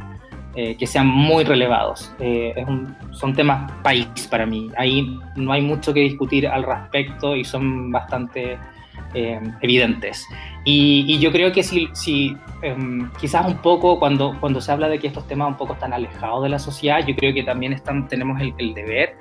eh, 0.57 0.77
que 0.77 0.87
sean 0.87 1.07
muy 1.07 1.45
relevados. 1.45 2.13
Eh, 2.19 2.53
es 2.57 2.67
un, 2.67 2.97
son 3.13 3.35
temas 3.35 3.71
país 3.83 4.07
para 4.29 4.45
mí. 4.45 4.71
Ahí 4.77 5.19
no 5.37 5.53
hay 5.53 5.63
mucho 5.63 5.95
que 5.95 6.01
discutir 6.01 6.49
al 6.49 6.65
respecto 6.65 7.37
y 7.37 7.45
son 7.45 7.93
bastante 7.93 8.59
em, 9.15 9.53
evidentes. 9.61 10.27
Y, 10.65 11.05
y, 11.07 11.19
yo 11.21 11.31
creo 11.31 11.53
que 11.53 11.63
si, 11.63 11.89
si 11.93 12.37
em, 12.63 13.09
quizás 13.21 13.47
un 13.47 13.59
poco 13.59 13.99
cuando, 14.01 14.37
cuando 14.41 14.61
se 14.61 14.73
habla 14.73 14.89
de 14.89 14.99
que 14.99 15.07
estos 15.07 15.27
temas 15.29 15.49
un 15.49 15.57
poco 15.57 15.75
están 15.75 15.93
alejados 15.93 16.43
de 16.43 16.49
la 16.49 16.59
sociedad, 16.59 17.07
yo 17.07 17.15
creo 17.15 17.33
que 17.33 17.45
también 17.45 17.73
están, 17.73 18.09
tenemos 18.09 18.41
el, 18.41 18.53
el 18.59 18.75
deber 18.75 19.17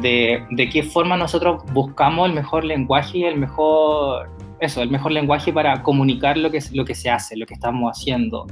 de, 0.00 0.68
qué 0.72 0.82
forma 0.82 1.16
nosotros 1.16 1.62
buscamos 1.72 2.28
el 2.28 2.34
mejor 2.34 2.64
lenguaje 2.64 3.18
y 3.18 3.24
el 3.24 3.36
mejor, 3.36 4.28
eso, 4.60 4.82
el 4.82 4.90
mejor 4.90 5.12
lenguaje 5.12 5.52
para 5.52 5.82
comunicar 5.82 6.36
lo 6.36 6.50
que, 6.50 6.60
lo 6.72 6.84
que 6.84 6.94
se 6.94 7.10
hace, 7.10 7.36
lo 7.36 7.46
que 7.46 7.54
estamos 7.54 7.90
haciendo 7.90 8.46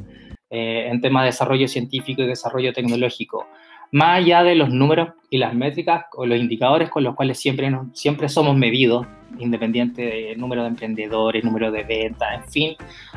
eh, 0.51 0.89
en 0.91 1.01
temas 1.01 1.25
de 1.25 1.27
desarrollo 1.27 1.69
científico 1.69 2.23
y 2.23 2.27
desarrollo 2.27 2.73
tecnológico 2.73 3.47
más 3.91 4.19
allá 4.19 4.43
de 4.43 4.55
los 4.55 4.71
números 4.71 5.11
y 5.31 5.39
las 5.39 5.55
métricas 5.55 6.05
o 6.15 6.27
los 6.27 6.39
indicadores 6.39 6.91
con 6.91 7.05
los 7.05 7.15
cuales 7.15 7.39
siempre, 7.39 7.71
siempre 7.93 8.29
somos 8.29 8.57
medidos, 8.57 9.07
independiente 9.39 10.03
del 10.03 10.41
número 10.41 10.63
de 10.63 10.69
emprendedores, 10.69 11.45
número 11.45 11.71
de 11.71 11.85
ventas, 11.85 12.29
en 12.35 12.51
fin, 12.51 12.77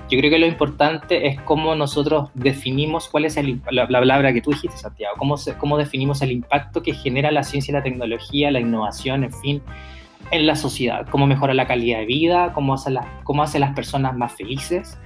yo 0.09 0.19
creo 0.19 0.29
que 0.29 0.39
lo 0.39 0.45
importante 0.45 1.27
es 1.27 1.39
cómo 1.41 1.73
nosotros 1.73 2.29
definimos 2.33 3.07
cuál 3.07 3.25
es 3.25 3.37
el, 3.37 3.61
la, 3.71 3.87
palabra 3.87 4.33
que 4.33 4.41
tú 4.41 4.51
dijiste, 4.51 4.77
Santiago, 4.77 5.15
cómo, 5.17 5.35
cómo 5.57 5.77
definimos 5.77 6.21
el 6.21 6.31
impacto 6.31 6.83
que 6.83 6.93
genera 6.93 7.31
la 7.31 7.43
ciencia 7.43 7.71
y 7.71 7.75
la 7.75 7.83
tecnología, 7.83 8.51
la 8.51 8.59
innovación, 8.59 9.23
en 9.23 9.33
fin, 9.33 9.61
en 10.31 10.45
la 10.45 10.55
sociedad, 10.55 11.07
cómo 11.09 11.27
mejora 11.27 11.53
la 11.53 11.65
calidad 11.65 11.99
de 11.99 12.05
vida, 12.05 12.53
cómo 12.53 12.73
hace, 12.73 12.91
la, 12.91 13.07
cómo 13.23 13.43
hace 13.43 13.59
las 13.59 13.73
personas 13.73 14.15
más 14.15 14.33
felices, 14.33 14.99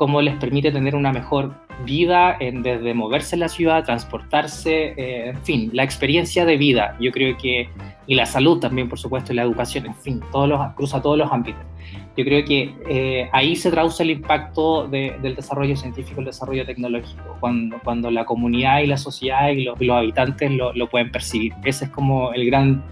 cómo 0.00 0.22
les 0.22 0.34
permite 0.36 0.72
tener 0.72 0.96
una 0.96 1.12
mejor 1.12 1.52
vida 1.84 2.34
en, 2.40 2.62
desde 2.62 2.94
moverse 2.94 3.36
en 3.36 3.40
la 3.40 3.50
ciudad, 3.50 3.84
transportarse, 3.84 4.94
eh, 4.96 5.28
en 5.28 5.42
fin, 5.42 5.70
la 5.74 5.84
experiencia 5.84 6.46
de 6.46 6.56
vida, 6.56 6.96
yo 6.98 7.12
creo 7.12 7.36
que, 7.36 7.68
y 8.06 8.14
la 8.14 8.24
salud 8.24 8.58
también, 8.60 8.88
por 8.88 8.98
supuesto, 8.98 9.34
y 9.34 9.36
la 9.36 9.42
educación, 9.42 9.84
en 9.84 9.94
fin, 9.94 10.22
todos 10.32 10.48
los, 10.48 10.58
cruza 10.72 11.02
todos 11.02 11.18
los 11.18 11.30
ámbitos. 11.30 11.60
Yo 12.16 12.24
creo 12.24 12.42
que 12.46 12.74
eh, 12.88 13.28
ahí 13.34 13.54
se 13.56 13.70
traduce 13.70 14.02
el 14.02 14.12
impacto 14.12 14.88
del 14.88 15.34
desarrollo 15.36 15.76
científico, 15.76 16.20
el 16.20 16.26
desarrollo 16.28 16.64
tecnológico, 16.64 17.36
cuando, 17.38 17.78
cuando 17.84 18.10
la 18.10 18.24
comunidad 18.24 18.80
y 18.80 18.86
la 18.86 18.96
sociedad 18.96 19.50
y 19.50 19.64
los, 19.64 19.78
los 19.78 19.96
habitantes 19.98 20.50
lo, 20.50 20.72
lo, 20.72 20.88
pueden 20.88 21.12
percibir. 21.12 21.52
Ese 21.62 21.84
es 21.84 21.90
como 21.90 22.32
el 22.32 22.46
gran, 22.46 22.82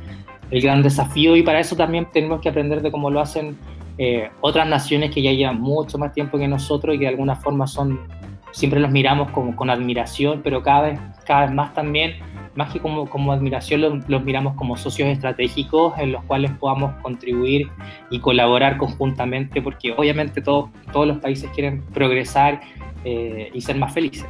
el 0.50 0.60
gran 0.60 0.82
desafío 0.82 1.36
y 1.36 1.42
para 1.42 1.58
eso 1.58 1.74
también 1.74 2.06
tenemos 2.12 2.42
que 2.42 2.50
aprender 2.50 2.82
de 2.82 2.90
cómo 2.90 3.10
lo 3.10 3.20
hacen 3.20 3.56
eh, 3.98 4.30
otras 4.40 4.66
naciones 4.68 5.10
que 5.10 5.22
ya 5.22 5.32
llevan 5.32 5.60
mucho 5.60 5.98
más 5.98 6.12
tiempo 6.12 6.38
que 6.38 6.48
nosotros 6.48 6.94
y 6.94 6.98
que 6.98 7.04
de 7.04 7.10
alguna 7.10 7.36
forma 7.36 7.66
son, 7.66 8.00
siempre 8.52 8.80
los 8.80 8.90
miramos 8.90 9.30
con 9.30 9.70
admiración, 9.70 10.40
pero 10.42 10.62
cada 10.62 10.82
vez, 10.82 11.00
cada 11.26 11.46
vez 11.46 11.54
más 11.54 11.74
también, 11.74 12.14
más 12.58 12.72
que 12.72 12.80
como, 12.80 13.08
como 13.08 13.32
admiración, 13.32 14.02
los, 14.08 14.24
miramos 14.24 14.54
como 14.54 14.76
socios 14.76 15.08
estratégicos 15.08 15.96
en 15.98 16.12
los 16.12 16.24
cuales 16.24 16.50
podamos 16.58 16.92
contribuir 17.02 17.68
y 18.10 18.18
colaborar 18.18 18.78
conjuntamente, 18.78 19.62
porque 19.62 19.92
obviamente 19.96 20.40
todos 20.42 20.68
todos 20.92 21.06
los 21.06 21.18
países 21.18 21.50
quieren 21.54 21.82
progresar 21.94 22.60
eh, 23.04 23.50
y 23.54 23.60
ser 23.60 23.76
más 23.76 23.92
felices. 23.92 24.26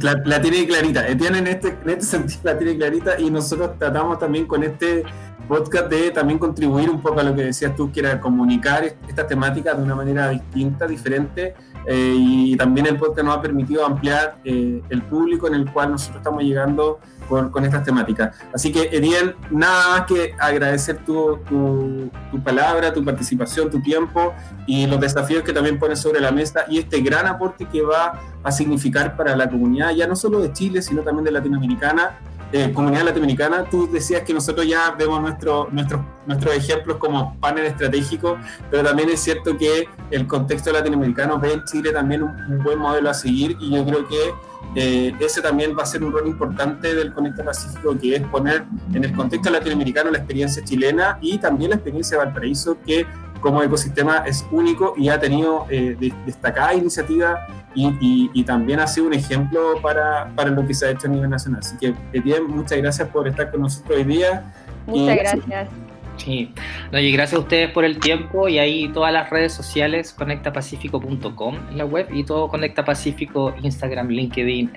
La, 0.00 0.40
tiene 0.40 0.66
clarita, 0.66 1.06
Etienne 1.08 1.38
en 1.38 1.46
este, 1.46 1.68
en 1.68 1.90
este 1.90 2.04
sentido 2.04 2.40
la 2.44 2.58
tiene 2.58 2.76
clarita 2.76 3.18
y 3.18 3.30
nosotros 3.30 3.78
tratamos 3.78 4.18
también 4.18 4.46
con 4.46 4.62
este 4.62 5.04
podcast 5.48 5.88
de 5.88 6.10
también 6.10 6.38
contribuir 6.38 6.88
un 6.88 7.00
poco 7.00 7.20
a 7.20 7.22
lo 7.22 7.34
que 7.34 7.42
decías 7.42 7.74
tú, 7.74 7.90
que 7.90 8.00
era 8.00 8.20
comunicar 8.20 8.84
estas 8.84 9.26
temáticas 9.26 9.76
de 9.76 9.82
una 9.82 9.94
manera 9.94 10.28
distinta, 10.28 10.86
diferente, 10.86 11.54
eh, 11.86 12.14
y 12.16 12.56
también 12.56 12.86
el 12.86 12.96
podcast 12.96 13.26
nos 13.26 13.36
ha 13.38 13.42
permitido 13.42 13.84
ampliar 13.84 14.36
eh, 14.44 14.80
el 14.88 15.02
público 15.02 15.48
en 15.48 15.54
el 15.54 15.70
cual 15.70 15.92
nosotros 15.92 16.18
estamos 16.18 16.42
llegando 16.42 17.00
con, 17.32 17.50
con 17.50 17.64
estas 17.64 17.82
temáticas. 17.82 18.36
Así 18.52 18.70
que, 18.70 18.90
Ediel, 18.92 19.36
nada 19.50 19.88
más 19.88 20.06
que 20.06 20.34
agradecer 20.38 20.98
tu, 20.98 21.38
tu, 21.48 22.10
tu, 22.30 22.42
palabra, 22.42 22.92
tu 22.92 23.02
participación, 23.02 23.70
tu 23.70 23.80
tiempo 23.80 24.34
y 24.66 24.86
los 24.86 25.00
desafíos 25.00 25.42
que 25.42 25.54
también 25.54 25.78
pones 25.78 25.98
sobre 25.98 26.20
la 26.20 26.30
mesa 26.30 26.66
y 26.68 26.76
este 26.76 27.00
gran 27.00 27.26
aporte 27.26 27.64
que 27.64 27.80
va 27.80 28.20
a 28.44 28.52
significar 28.52 29.16
para 29.16 29.34
la 29.34 29.48
comunidad, 29.48 29.92
ya 29.92 30.06
no 30.06 30.14
solo 30.14 30.40
de 30.40 30.52
Chile, 30.52 30.82
sino 30.82 31.00
también 31.00 31.24
de 31.24 31.30
Latinoamericana 31.30 32.18
eh, 32.54 32.70
comunidad 32.70 33.04
latinoamericana, 33.04 33.64
tú 33.64 33.90
decías 33.90 34.24
que 34.24 34.34
nosotros 34.34 34.66
ya 34.66 34.90
vemos 34.90 35.22
nuestro, 35.22 35.68
nuestro, 35.72 36.04
nuestros 36.26 36.54
ejemplos 36.54 36.98
como 36.98 37.34
panel 37.40 37.64
estratégico, 37.64 38.36
pero 38.70 38.82
también 38.82 39.08
es 39.08 39.20
cierto 39.20 39.56
que 39.56 39.88
el 40.10 40.26
contexto 40.26 40.70
latinoamericano 40.70 41.38
ve 41.38 41.54
en 41.54 41.64
Chile 41.64 41.92
también 41.92 42.22
un, 42.24 42.62
buen 42.62 42.78
modelo 42.78 43.08
a 43.08 43.14
seguir 43.14 43.56
y 43.58 43.74
yo 43.74 43.86
creo 43.86 44.06
que 44.06 44.34
eh, 44.74 45.12
ese 45.20 45.42
también 45.42 45.76
va 45.76 45.82
a 45.82 45.86
ser 45.86 46.02
un 46.02 46.12
rol 46.12 46.26
importante 46.26 46.94
del 46.94 47.12
Conecta 47.12 47.44
Pacífico, 47.44 47.96
que 47.98 48.16
es 48.16 48.22
poner 48.22 48.64
en 48.94 49.04
el 49.04 49.12
contexto 49.14 49.50
latinoamericano 49.50 50.10
la 50.10 50.18
experiencia 50.18 50.64
chilena 50.64 51.18
y 51.20 51.38
también 51.38 51.70
la 51.70 51.76
experiencia 51.76 52.18
de 52.18 52.24
Valparaíso, 52.24 52.78
que 52.86 53.06
como 53.40 53.62
ecosistema 53.62 54.18
es 54.18 54.46
único 54.50 54.94
y 54.96 55.08
ha 55.08 55.20
tenido 55.20 55.66
eh, 55.68 55.96
destacada 56.24 56.74
iniciativa 56.74 57.46
y, 57.74 58.44
también 58.44 58.80
ha 58.80 58.86
sido 58.86 59.06
un 59.06 59.14
ejemplo 59.14 59.80
para, 59.82 60.30
para, 60.34 60.50
lo 60.50 60.66
que 60.66 60.74
se 60.74 60.86
ha 60.86 60.90
hecho 60.90 61.06
a 61.06 61.10
nivel 61.10 61.30
nacional. 61.30 61.60
Así 61.60 61.76
que, 61.78 61.94
bien, 62.20 62.46
muchas 62.46 62.78
gracias 62.78 63.08
por 63.08 63.26
estar 63.28 63.50
con 63.50 63.62
nosotros 63.62 63.98
hoy 63.98 64.04
día. 64.04 64.52
Muchas 64.86 65.16
gracias. 65.16 65.91
Sí, 66.24 66.48
y 66.92 67.12
gracias 67.12 67.36
a 67.36 67.42
ustedes 67.42 67.70
por 67.72 67.84
el 67.84 67.98
tiempo 67.98 68.48
y 68.48 68.60
ahí 68.60 68.88
todas 68.94 69.12
las 69.12 69.28
redes 69.28 69.52
sociales, 69.52 70.12
conectapacifico.com 70.12 71.56
en 71.68 71.78
la 71.78 71.84
web 71.84 72.06
y 72.12 72.22
todo 72.22 72.46
Conecta 72.46 72.84
Pacífico, 72.84 73.52
Instagram, 73.60 74.06
LinkedIn. 74.06 74.70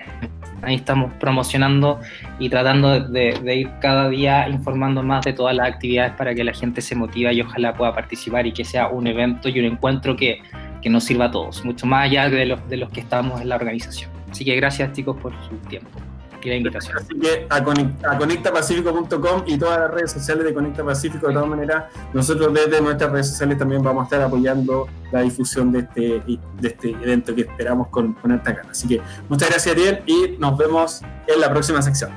Ahí 0.62 0.74
estamos 0.74 1.12
promocionando 1.20 2.00
y 2.40 2.48
tratando 2.48 2.98
de, 2.98 3.54
ir 3.54 3.70
cada 3.80 4.08
día 4.08 4.48
informando 4.48 5.04
más 5.04 5.24
de 5.24 5.34
todas 5.34 5.54
las 5.54 5.68
actividades 5.68 6.14
para 6.14 6.34
que 6.34 6.42
la 6.42 6.52
gente 6.52 6.80
se 6.80 6.96
motive 6.96 7.32
y 7.32 7.42
ojalá 7.42 7.74
pueda 7.74 7.94
participar 7.94 8.44
y 8.48 8.52
que 8.52 8.64
sea 8.64 8.88
un 8.88 9.06
evento 9.06 9.48
y 9.48 9.60
un 9.60 9.66
encuentro 9.66 10.16
que, 10.16 10.40
que 10.82 10.90
nos 10.90 11.04
sirva 11.04 11.26
a 11.26 11.30
todos, 11.30 11.64
mucho 11.64 11.86
más 11.86 12.06
allá 12.06 12.28
de 12.28 12.44
los, 12.46 12.68
de 12.68 12.76
los 12.76 12.90
que 12.90 12.98
estamos 12.98 13.40
en 13.40 13.50
la 13.50 13.54
organización. 13.54 14.10
Así 14.32 14.44
que 14.44 14.56
gracias 14.56 14.92
chicos 14.94 15.16
por 15.16 15.32
su 15.48 15.54
tiempo 15.68 16.00
la 16.48 16.56
invitación. 16.56 16.98
Así 16.98 17.18
que 17.18 17.46
a, 17.48 18.18
conectapacifico.com 18.18 19.44
y 19.46 19.58
todas 19.58 19.80
las 19.80 19.90
redes 19.90 20.12
sociales 20.12 20.44
de 20.44 20.54
Conecta 20.54 20.84
Pacífico, 20.84 21.28
de 21.28 21.34
todas 21.34 21.48
maneras, 21.48 21.84
nosotros 22.12 22.52
desde 22.54 22.80
nuestras 22.80 23.10
redes 23.12 23.28
sociales 23.28 23.58
también 23.58 23.82
vamos 23.82 24.02
a 24.02 24.04
estar 24.04 24.22
apoyando 24.22 24.88
la 25.12 25.22
difusión 25.22 25.72
de 25.72 25.80
este, 25.80 26.22
de 26.60 26.68
este 26.68 26.90
evento 26.90 27.34
que 27.34 27.42
esperamos 27.42 27.88
con, 27.88 28.14
con 28.14 28.32
alta 28.32 28.52
gana. 28.52 28.70
Así 28.70 28.88
que 28.88 29.00
muchas 29.28 29.50
gracias 29.50 29.74
Ariel 29.74 30.02
y 30.06 30.36
nos 30.38 30.56
vemos 30.56 31.02
en 31.26 31.40
la 31.40 31.50
próxima 31.50 31.82
sección. 31.82 32.10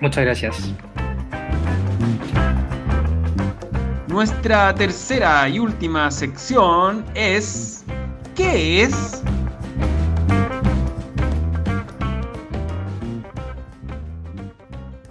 Muchas 0.00 0.24
gracias. 0.24 0.74
Nuestra 4.08 4.74
tercera 4.74 5.48
y 5.48 5.58
última 5.58 6.10
sección 6.10 7.04
es 7.14 7.82
¿Qué 8.34 8.82
es? 8.82 9.22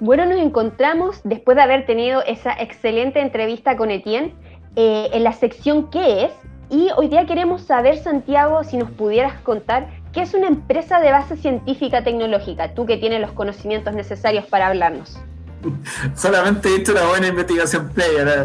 Bueno, 0.02 0.26
nos 0.26 0.40
encontramos 0.40 1.22
después 1.24 1.56
de 1.56 1.62
haber 1.62 1.86
tenido 1.86 2.24
esa 2.24 2.54
excelente 2.54 3.22
entrevista 3.22 3.78
con 3.78 3.92
Etienne 3.92 4.34
eh, 4.76 5.12
en 5.14 5.24
la 5.24 5.32
sección 5.32 5.92
¿Qué 5.92 6.26
es? 6.26 6.32
Y 6.72 6.90
hoy 6.98 7.08
día 7.08 7.28
queremos 7.28 7.62
saber, 7.62 8.00
Santiago, 8.00 8.64
si 8.64 8.78
nos 8.78 8.90
pudieras 8.90 9.40
contar 9.42 9.92
qué 10.12 10.24
es 10.24 10.34
una 10.34 10.48
empresa 10.48 11.00
de 11.02 11.12
base 11.12 11.38
científica 11.38 12.04
tecnológica, 12.04 12.74
tú 12.74 12.88
que 12.88 12.98
tienes 12.98 13.22
los 13.22 13.32
conocimientos 13.34 13.94
necesarios 13.94 14.44
para 14.46 14.70
hablarnos. 14.70 15.20
Solamente 16.16 16.70
he 16.70 16.78
hecho 16.78 16.94
una 16.94 17.06
buena 17.06 17.28
investigación 17.28 17.90
player. 17.90 18.44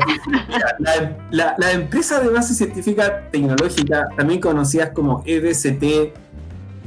La, 1.30 1.72
empresa 1.72 2.20
de 2.20 2.28
base 2.28 2.52
científica 2.52 3.30
tecnológica, 3.30 4.08
también 4.14 4.42
conocidas 4.42 4.90
como 4.90 5.22
EBCT, 5.24 6.12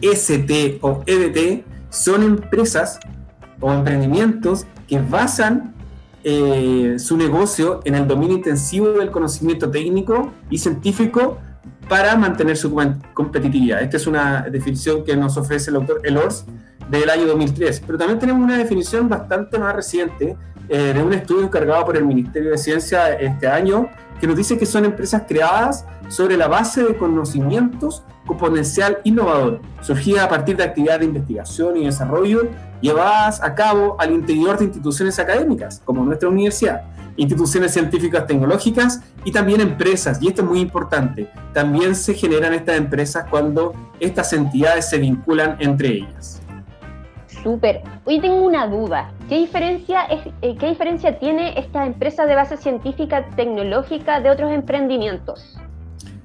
ST 0.03 0.77
o 0.81 1.01
EDT, 1.07 1.65
son 1.89 2.21
empresas 2.21 2.99
o 3.59 3.71
emprendimientos 3.73 4.65
que 4.87 4.99
basan 4.99 5.73
eh, 6.23 6.95
su 6.97 7.15
negocio 7.15 7.79
en 7.85 7.95
el 7.95 8.07
dominio 8.07 8.37
intensivo 8.37 8.89
del 8.89 9.11
conocimiento 9.11 9.69
técnico 9.69 10.33
y 10.49 10.57
científico 10.57 11.37
para 11.87 12.15
mantener 12.15 12.57
su 12.57 12.75
competitividad. 13.13 13.81
Esta 13.81 13.97
es 13.97 14.07
una 14.07 14.41
definición 14.41 15.03
que 15.03 15.15
nos 15.15 15.37
ofrece 15.37 15.71
el 15.71 15.77
autor 15.77 16.01
Elors 16.03 16.45
del 16.89 17.09
año 17.09 17.25
2003. 17.25 17.81
Pero 17.85 17.97
también 17.97 18.19
tenemos 18.19 18.43
una 18.43 18.57
definición 18.57 19.07
bastante 19.09 19.57
más 19.57 19.75
reciente 19.75 20.35
eh, 20.67 20.93
de 20.93 21.01
un 21.01 21.13
estudio 21.13 21.43
encargado 21.43 21.85
por 21.85 21.97
el 21.97 22.05
Ministerio 22.05 22.51
de 22.51 22.57
Ciencia 22.57 23.13
este 23.13 23.47
año, 23.47 23.89
que 24.19 24.27
nos 24.27 24.35
dice 24.35 24.57
que 24.57 24.65
son 24.65 24.85
empresas 24.85 25.23
creadas 25.27 25.85
sobre 26.09 26.37
la 26.37 26.47
base 26.47 26.83
de 26.83 26.95
conocimientos 26.95 28.03
con 28.25 28.37
potencial 28.37 28.99
innovador, 29.03 29.61
surgida 29.81 30.25
a 30.25 30.29
partir 30.29 30.57
de 30.57 30.63
actividades 30.63 30.99
de 30.99 31.05
investigación 31.07 31.77
y 31.77 31.85
desarrollo 31.85 32.49
llevadas 32.81 33.41
a 33.41 33.55
cabo 33.55 33.95
al 33.99 34.11
interior 34.11 34.57
de 34.57 34.65
instituciones 34.65 35.19
académicas, 35.19 35.81
como 35.85 36.03
nuestra 36.03 36.29
universidad, 36.29 36.83
instituciones 37.17 37.73
científicas 37.73 38.25
tecnológicas 38.25 39.01
y 39.25 39.31
también 39.31 39.61
empresas. 39.61 40.21
Y 40.21 40.27
esto 40.27 40.41
es 40.41 40.47
muy 40.47 40.59
importante, 40.59 41.29
también 41.53 41.95
se 41.95 42.13
generan 42.13 42.53
estas 42.53 42.77
empresas 42.77 43.25
cuando 43.29 43.73
estas 43.99 44.31
entidades 44.33 44.89
se 44.89 44.97
vinculan 44.97 45.57
entre 45.59 45.89
ellas. 45.89 46.41
Súper. 47.43 47.81
Hoy 48.05 48.19
tengo 48.19 48.41
una 48.41 48.67
duda. 48.67 49.11
¿Qué 49.29 49.37
diferencia, 49.37 50.03
es, 50.05 50.25
eh, 50.41 50.57
¿Qué 50.57 50.67
diferencia 50.67 51.19
tiene 51.19 51.57
esta 51.57 51.85
empresa 51.85 52.25
de 52.25 52.35
base 52.35 52.57
científica 52.57 53.25
tecnológica 53.35 54.19
de 54.19 54.29
otros 54.29 54.51
emprendimientos? 54.51 55.57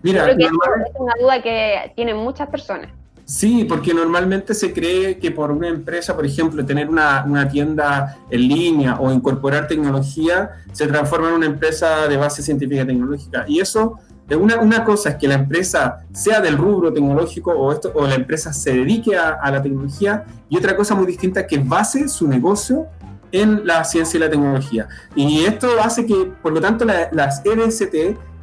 Mira, 0.03 0.25
creo 0.25 0.37
que 0.37 0.45
es 0.45 0.51
una 0.99 1.15
duda 1.21 1.43
que 1.43 1.93
tienen 1.95 2.17
muchas 2.17 2.49
personas. 2.49 2.91
Sí, 3.27 3.65
porque 3.65 3.95
normalmente 3.95 4.53
se 4.53 4.73
cree 4.73 5.19
que 5.19 5.31
por 5.31 5.51
una 5.51 5.69
empresa, 5.69 6.15
por 6.15 6.27
ejemplo, 6.27 6.65
tener 6.65 6.91
una, 6.91 7.25
una, 7.27 7.49
tienda 7.49 8.19
en 8.31 8.49
línea 8.49 8.99
o 9.01 9.11
incorporar 9.11 9.67
tecnología, 9.67 10.51
se 10.73 10.87
transforma 10.87 11.29
en 11.29 11.35
una 11.35 11.47
empresa 11.47 12.07
de 12.07 12.19
base 12.19 12.43
científica 12.43 12.85
tecnológica. 12.85 13.47
Y 13.49 13.61
eso 13.61 13.99
una, 14.31 14.59
una, 14.59 14.85
cosa 14.85 15.11
es 15.11 15.17
que 15.17 15.29
la 15.29 15.35
empresa 15.35 15.99
sea 16.13 16.41
del 16.41 16.57
rubro 16.57 16.93
tecnológico 16.93 17.53
o, 17.53 17.73
esto, 17.73 17.93
o 17.95 18.07
la 18.07 18.15
empresa 18.15 18.53
se 18.55 18.73
dedique 18.73 19.17
a, 19.17 19.51
la 19.51 19.63
tecnología 19.63 20.25
y 20.49 20.57
otra 20.57 20.75
cosa 20.77 20.95
muy 20.95 21.07
distinta 21.07 21.41
es 21.41 21.47
que 21.47 21.59
base 21.59 22.09
su 22.09 22.27
negocio 22.27 22.87
en 23.33 23.67
la 23.67 23.85
ciencia 23.85 24.17
y 24.17 24.21
la 24.21 24.31
tecnología. 24.31 24.89
Y 25.15 25.45
esto 25.45 25.69
hace 25.83 26.07
que, 26.07 26.33
por 26.43 26.53
lo 26.53 26.61
tanto, 26.61 26.85
las 26.85 27.43
NST 27.45 27.95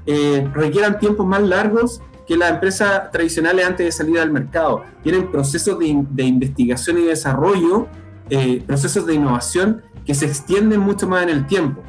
eh, 0.05 0.49
requieran 0.53 0.99
tiempos 0.99 1.25
más 1.25 1.41
largos 1.41 2.01
que 2.31 2.37
las 2.37 2.51
empresas 2.51 3.11
tradicionales 3.11 3.65
antes 3.65 3.85
de 3.85 3.91
salir 3.91 4.17
al 4.17 4.31
mercado. 4.31 4.85
Tienen 5.03 5.29
procesos 5.29 5.77
de, 5.77 6.23
investigación 6.23 6.97
y 6.99 7.01
desarrollo, 7.01 7.87
eh, 8.29 8.63
procesos 8.65 9.05
de 9.05 9.15
innovación 9.15 9.81
que 10.05 10.15
se 10.15 10.27
extienden 10.27 10.79
mucho 10.79 11.09
más 11.09 11.23
en 11.23 11.29
el 11.29 11.45
tiempo. 11.45 11.83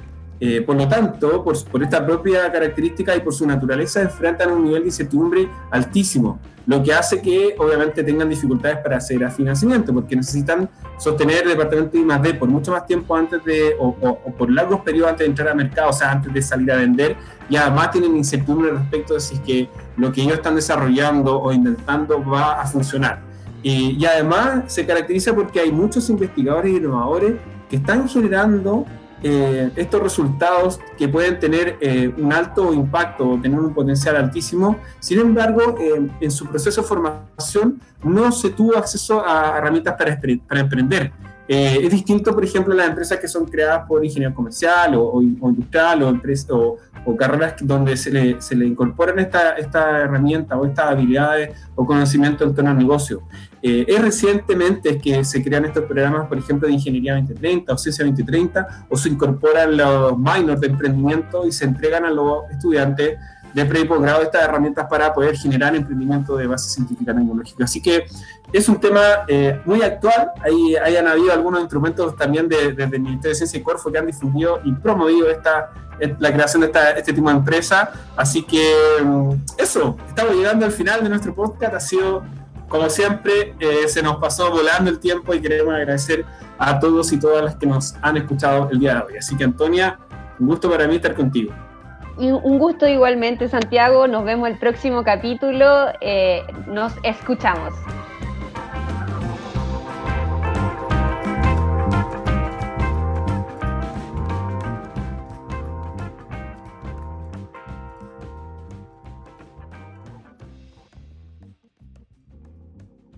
Eh, 0.45 0.61
por 0.61 0.75
lo 0.75 0.89
tanto, 0.89 1.45
por, 1.45 1.55
esta 1.85 2.05
propia 2.05 2.51
característica 2.51 3.15
y 3.15 3.21
por 3.21 3.33
su 3.33 3.47
naturaleza, 3.47 4.03
enfrentan 4.03 4.51
un 4.51 4.65
nivel 4.65 4.83
de 4.83 4.89
incertidumbre 4.89 5.49
altísimo, 5.71 6.41
lo 6.67 6.83
que 6.83 6.93
hace 6.93 7.23
que 7.23 7.55
obviamente 7.57 8.03
tengan 8.03 8.29
dificultades 8.29 8.79
para 8.79 8.97
hacer 8.97 9.25
a 9.25 9.31
financiamiento, 9.31 9.95
porque 9.95 10.17
necesitan 10.17 10.69
sostener 10.99 11.45
el 11.45 11.51
departamento 11.51 11.97
de 11.97 12.01
I+.D. 12.01 12.35
por 12.35 12.49
mucho 12.49 12.73
más 12.73 12.85
tiempo 12.89 13.15
antes 13.15 13.45
de, 13.45 13.77
o, 13.79 13.95
por 14.37 14.51
largos 14.51 14.81
periodos 14.81 15.13
antes 15.13 15.27
de 15.27 15.31
entrar 15.31 15.49
al 15.51 15.57
mercado, 15.57 15.91
o 15.91 15.93
sea, 15.93 16.11
antes 16.11 16.35
de 16.35 16.43
salir 16.43 16.73
a 16.73 16.77
vender, 16.77 17.15
y 17.49 17.55
además 17.55 17.93
tienen 17.93 18.17
incertidumbre 18.17 18.73
respecto 18.73 19.15
de 19.15 19.21
si 19.21 19.37
es 19.37 19.41
que 19.43 19.69
lo 19.97 20.11
que 20.11 20.23
ellos 20.23 20.35
están 20.35 20.57
desarrollando 20.57 21.41
o 21.41 21.53
intentando 21.53 22.21
va 22.21 22.61
a 22.61 22.67
funcionar. 22.67 23.21
Y, 23.63 23.97
y 23.97 24.05
además 24.07 24.65
se 24.67 24.85
caracteriza 24.85 25.33
porque 25.37 25.61
hay 25.61 25.71
muchos 25.71 26.11
investigadores 26.11 26.73
y 26.73 26.79
innovadores 26.79 27.35
que 27.71 27.77
están 27.77 28.09
generando 28.09 28.87
eh, 29.23 29.71
estos 29.77 30.03
resultados 30.03 30.81
que 30.99 31.09
pueden 31.09 31.39
tener 31.39 31.77
eh, 31.81 32.13
un 32.17 32.33
alto 32.33 32.73
impacto 32.73 33.31
o 33.31 33.41
tener 33.41 33.59
un 33.59 33.73
potencial 33.73 34.17
altísimo, 34.17 34.79
sin 34.99 35.21
embargo, 35.21 35.77
eh, 35.81 36.09
en 36.21 36.31
su 36.31 36.47
proceso 36.47 36.83
de 36.83 36.89
formación 36.89 37.81
no 38.03 38.33
se 38.33 38.51
tuvo 38.51 38.77
acceso 38.77 39.25
a 39.25 39.59
herramientas 39.59 39.95
para, 39.97 40.19
emprender. 40.61 41.13
es 41.47 41.91
distinto, 41.91 42.35
por 42.35 42.45
ejemplo, 42.45 42.75
las 42.75 42.89
empresas 42.89 43.19
que 43.19 43.29
son 43.29 43.45
creadas 43.45 43.87
por 43.87 44.05
ingeniero 44.05 44.35
comercial 44.35 44.97
o, 44.97 45.05
o, 45.13 45.23
industrial 45.23 46.03
o, 46.03 46.09
o, 46.51 46.79
o, 47.05 47.17
carreras 47.17 47.55
donde 47.61 47.97
se 47.97 48.11
le, 48.11 48.41
se 48.41 48.55
le 48.55 48.67
incorporan 48.67 49.19
esta, 49.19 49.53
esta 49.53 50.01
herramienta 50.01 50.57
o 50.57 50.67
estas 50.67 50.87
habilidades 50.87 51.57
o 51.75 51.87
conocimiento 51.87 52.45
en 52.45 52.55
torno 52.55 52.71
al 52.71 52.79
negocio. 52.79 53.23
Eh, 53.63 53.85
es 53.87 54.03
recientemente 54.03 54.99
que 54.99 55.25
se 55.25 55.43
crean 55.43 55.65
estos 55.65 55.85
programas, 55.85 56.27
por 56.27 56.37
ejemplo, 56.37 56.67
de 56.67 56.75
Ingeniería 56.75 57.15
2030 57.15 57.73
o 57.73 57.79
Ciencia 57.79 58.05
2030, 58.05 58.87
o 58.89 58.97
se 58.97 59.09
incorporan 59.09 59.77
los 59.77 60.19
minors 60.19 60.61
de 60.61 60.67
emprendimiento 60.67 61.47
y 61.47 61.53
se 61.53 61.65
entregan 61.65 62.05
a 62.05 62.11
los 62.11 62.51
estudiantes 62.51 63.19
de 63.55 63.65
pre 63.67 63.81
y 63.81 63.85
posgrado 63.85 64.23
estas 64.23 64.43
herramientas 64.45 64.87
para 64.89 65.13
poder 65.13 65.37
generar 65.37 65.75
emprendimiento 65.77 66.37
de 66.37 66.47
base 66.47 66.71
científica 66.71 67.15
tecnológica. 67.15 67.65
Así 67.65 67.83
que 67.83 68.07
es 68.53 68.69
un 68.69 68.81
tema 68.81 69.01
eh, 69.29 69.61
muy 69.65 69.83
actual. 69.83 70.33
Ahí 70.43 70.75
hayan 70.77 71.07
habido 71.07 71.33
algunos 71.33 71.61
instrumentos 71.61 72.17
también 72.17 72.49
desde 72.49 72.83
el 72.85 73.01
Ministerio 73.01 73.31
de 73.31 73.35
Ciencia 73.35 73.61
y 73.61 73.63
Corfo 73.63 73.93
que 73.93 73.99
han 73.99 74.07
difundido 74.07 74.61
y 74.65 74.73
promovido 74.73 75.31
esta, 75.31 75.71
la 76.19 76.33
creación 76.33 76.63
de 76.63 76.73
este 76.97 77.13
tipo 77.13 77.29
de 77.29 77.37
empresa. 77.37 77.93
Así 78.17 78.43
que 78.43 78.75
mm, 79.03 79.33
eso, 79.59 79.97
estamos 80.09 80.35
llegando 80.35 80.67
al 80.67 80.73
final 80.73 81.03
de 81.03 81.09
nuestro 81.09 81.35
podcast. 81.35 81.75
Ha 81.75 81.81
sido 81.81 82.23
como 82.73 82.89
siempre, 82.89 83.55
eh, 83.61 83.87
se 83.87 84.03
nos 84.03 84.17
pasó 84.17 84.51
volando 84.51 84.91
el 84.91 84.99
tiempo 84.99 85.35
y 85.35 85.43
queremos 85.43 85.75
agradecer 85.75 86.25
a 86.59 86.81
todos 86.81 87.13
y 87.13 87.21
todas 87.21 87.45
las 87.45 87.57
que 87.57 87.67
nos 87.67 87.95
han 88.01 88.17
escuchado 88.17 88.71
el 88.71 88.79
día 88.79 88.95
de 88.95 89.01
hoy. 89.03 89.17
Así 89.19 89.37
que, 89.37 89.45
Antonia, 89.45 89.99
un 90.41 90.47
gusto 90.47 90.71
para 90.71 90.89
mí 90.89 90.97
estar 90.97 91.15
contigo. 91.15 91.53
Y 92.19 92.31
un 92.31 92.59
gusto 92.59 92.89
igualmente, 92.89 93.47
Santiago. 93.49 94.07
Nos 94.07 94.25
vemos 94.25 94.49
el 94.49 94.59
próximo 94.59 95.05
capítulo. 95.05 95.89
Eh, 96.01 96.43
nos 96.67 96.95
escuchamos. 97.03 97.75